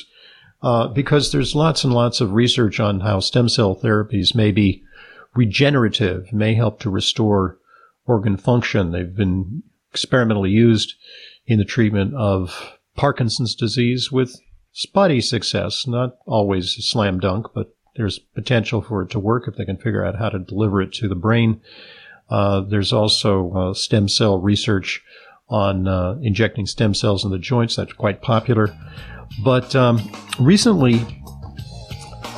uh, 0.62 0.88
because 0.88 1.32
there's 1.32 1.54
lots 1.54 1.84
and 1.84 1.92
lots 1.92 2.20
of 2.20 2.32
research 2.32 2.80
on 2.80 3.00
how 3.00 3.20
stem 3.20 3.48
cell 3.48 3.76
therapies 3.76 4.34
may 4.34 4.50
be 4.50 4.82
regenerative, 5.34 6.32
may 6.32 6.54
help 6.54 6.80
to 6.80 6.90
restore 6.90 7.58
organ 8.06 8.36
function. 8.36 8.92
They've 8.92 9.14
been 9.14 9.62
experimentally 9.92 10.50
used 10.50 10.94
in 11.46 11.58
the 11.58 11.64
treatment 11.64 12.14
of 12.14 12.78
Parkinson's 12.96 13.54
disease 13.54 14.10
with 14.10 14.40
spotty 14.72 15.20
success, 15.20 15.86
not 15.86 16.16
always 16.26 16.76
a 16.78 16.82
slam 16.82 17.20
dunk, 17.20 17.48
but 17.54 17.74
there's 17.96 18.18
potential 18.18 18.80
for 18.80 19.02
it 19.02 19.10
to 19.10 19.18
work 19.18 19.46
if 19.46 19.56
they 19.56 19.64
can 19.64 19.76
figure 19.76 20.04
out 20.04 20.18
how 20.18 20.30
to 20.30 20.38
deliver 20.38 20.80
it 20.80 20.92
to 20.94 21.08
the 21.08 21.14
brain. 21.14 21.60
Uh, 22.30 22.62
there's 22.62 22.92
also 22.92 23.52
uh, 23.52 23.74
stem 23.74 24.08
cell 24.08 24.40
research 24.40 25.02
on 25.50 25.86
uh, 25.86 26.16
injecting 26.22 26.66
stem 26.66 26.94
cells 26.94 27.24
in 27.24 27.30
the 27.30 27.38
joints. 27.38 27.76
That's 27.76 27.92
quite 27.92 28.22
popular. 28.22 28.74
But 29.44 29.76
um, 29.76 30.00
recently, 30.40 31.00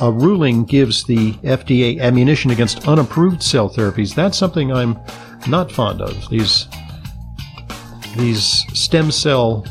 a 0.01 0.11
ruling 0.11 0.65
gives 0.65 1.05
the 1.05 1.31
FDA 1.33 2.01
ammunition 2.01 2.51
against 2.51 2.85
unapproved 2.87 3.41
cell 3.41 3.69
therapies. 3.69 4.13
That's 4.13 4.37
something 4.37 4.73
I'm 4.73 4.99
not 5.47 5.71
fond 5.71 6.01
of. 6.01 6.29
These 6.29 6.67
these 8.15 8.63
stem 8.73 9.11
cell 9.11 9.65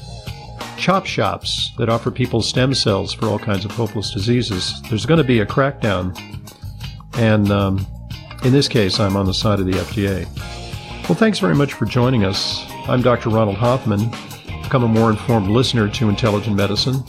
chop 0.76 1.06
shops 1.06 1.72
that 1.78 1.88
offer 1.88 2.10
people 2.10 2.42
stem 2.42 2.74
cells 2.74 3.12
for 3.12 3.26
all 3.26 3.38
kinds 3.38 3.64
of 3.64 3.70
hopeless 3.70 4.12
diseases. 4.12 4.80
There's 4.88 5.06
going 5.06 5.18
to 5.18 5.24
be 5.24 5.40
a 5.40 5.46
crackdown, 5.46 6.18
and 7.16 7.50
um, 7.50 7.86
in 8.44 8.52
this 8.52 8.68
case, 8.68 9.00
I'm 9.00 9.16
on 9.16 9.26
the 9.26 9.34
side 9.34 9.60
of 9.60 9.66
the 9.66 9.72
FDA. 9.72 10.26
Well, 11.08 11.16
thanks 11.16 11.38
very 11.38 11.54
much 11.54 11.74
for 11.74 11.86
joining 11.86 12.24
us. 12.24 12.64
I'm 12.88 13.02
Dr. 13.02 13.30
Ronald 13.30 13.56
Hoffman. 13.56 14.10
Become 14.62 14.84
a 14.84 14.88
more 14.88 15.10
informed 15.10 15.48
listener 15.48 15.88
to 15.88 16.08
intelligent 16.08 16.56
medicine. 16.56 17.04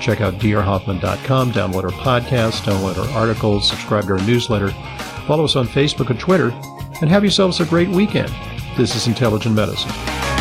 Check 0.00 0.20
out 0.20 0.34
drhoffman.com, 0.34 1.52
download 1.52 1.84
our 1.84 1.90
podcast, 1.90 2.62
download 2.62 2.98
our 2.98 3.08
articles, 3.18 3.68
subscribe 3.68 4.04
to 4.04 4.14
our 4.14 4.26
newsletter, 4.26 4.70
follow 5.26 5.44
us 5.44 5.56
on 5.56 5.66
Facebook 5.66 6.10
and 6.10 6.20
Twitter, 6.20 6.50
and 7.00 7.08
have 7.08 7.22
yourselves 7.22 7.60
a 7.60 7.64
great 7.64 7.88
weekend. 7.88 8.32
This 8.76 8.94
is 8.94 9.06
Intelligent 9.06 9.54
Medicine. 9.54 10.33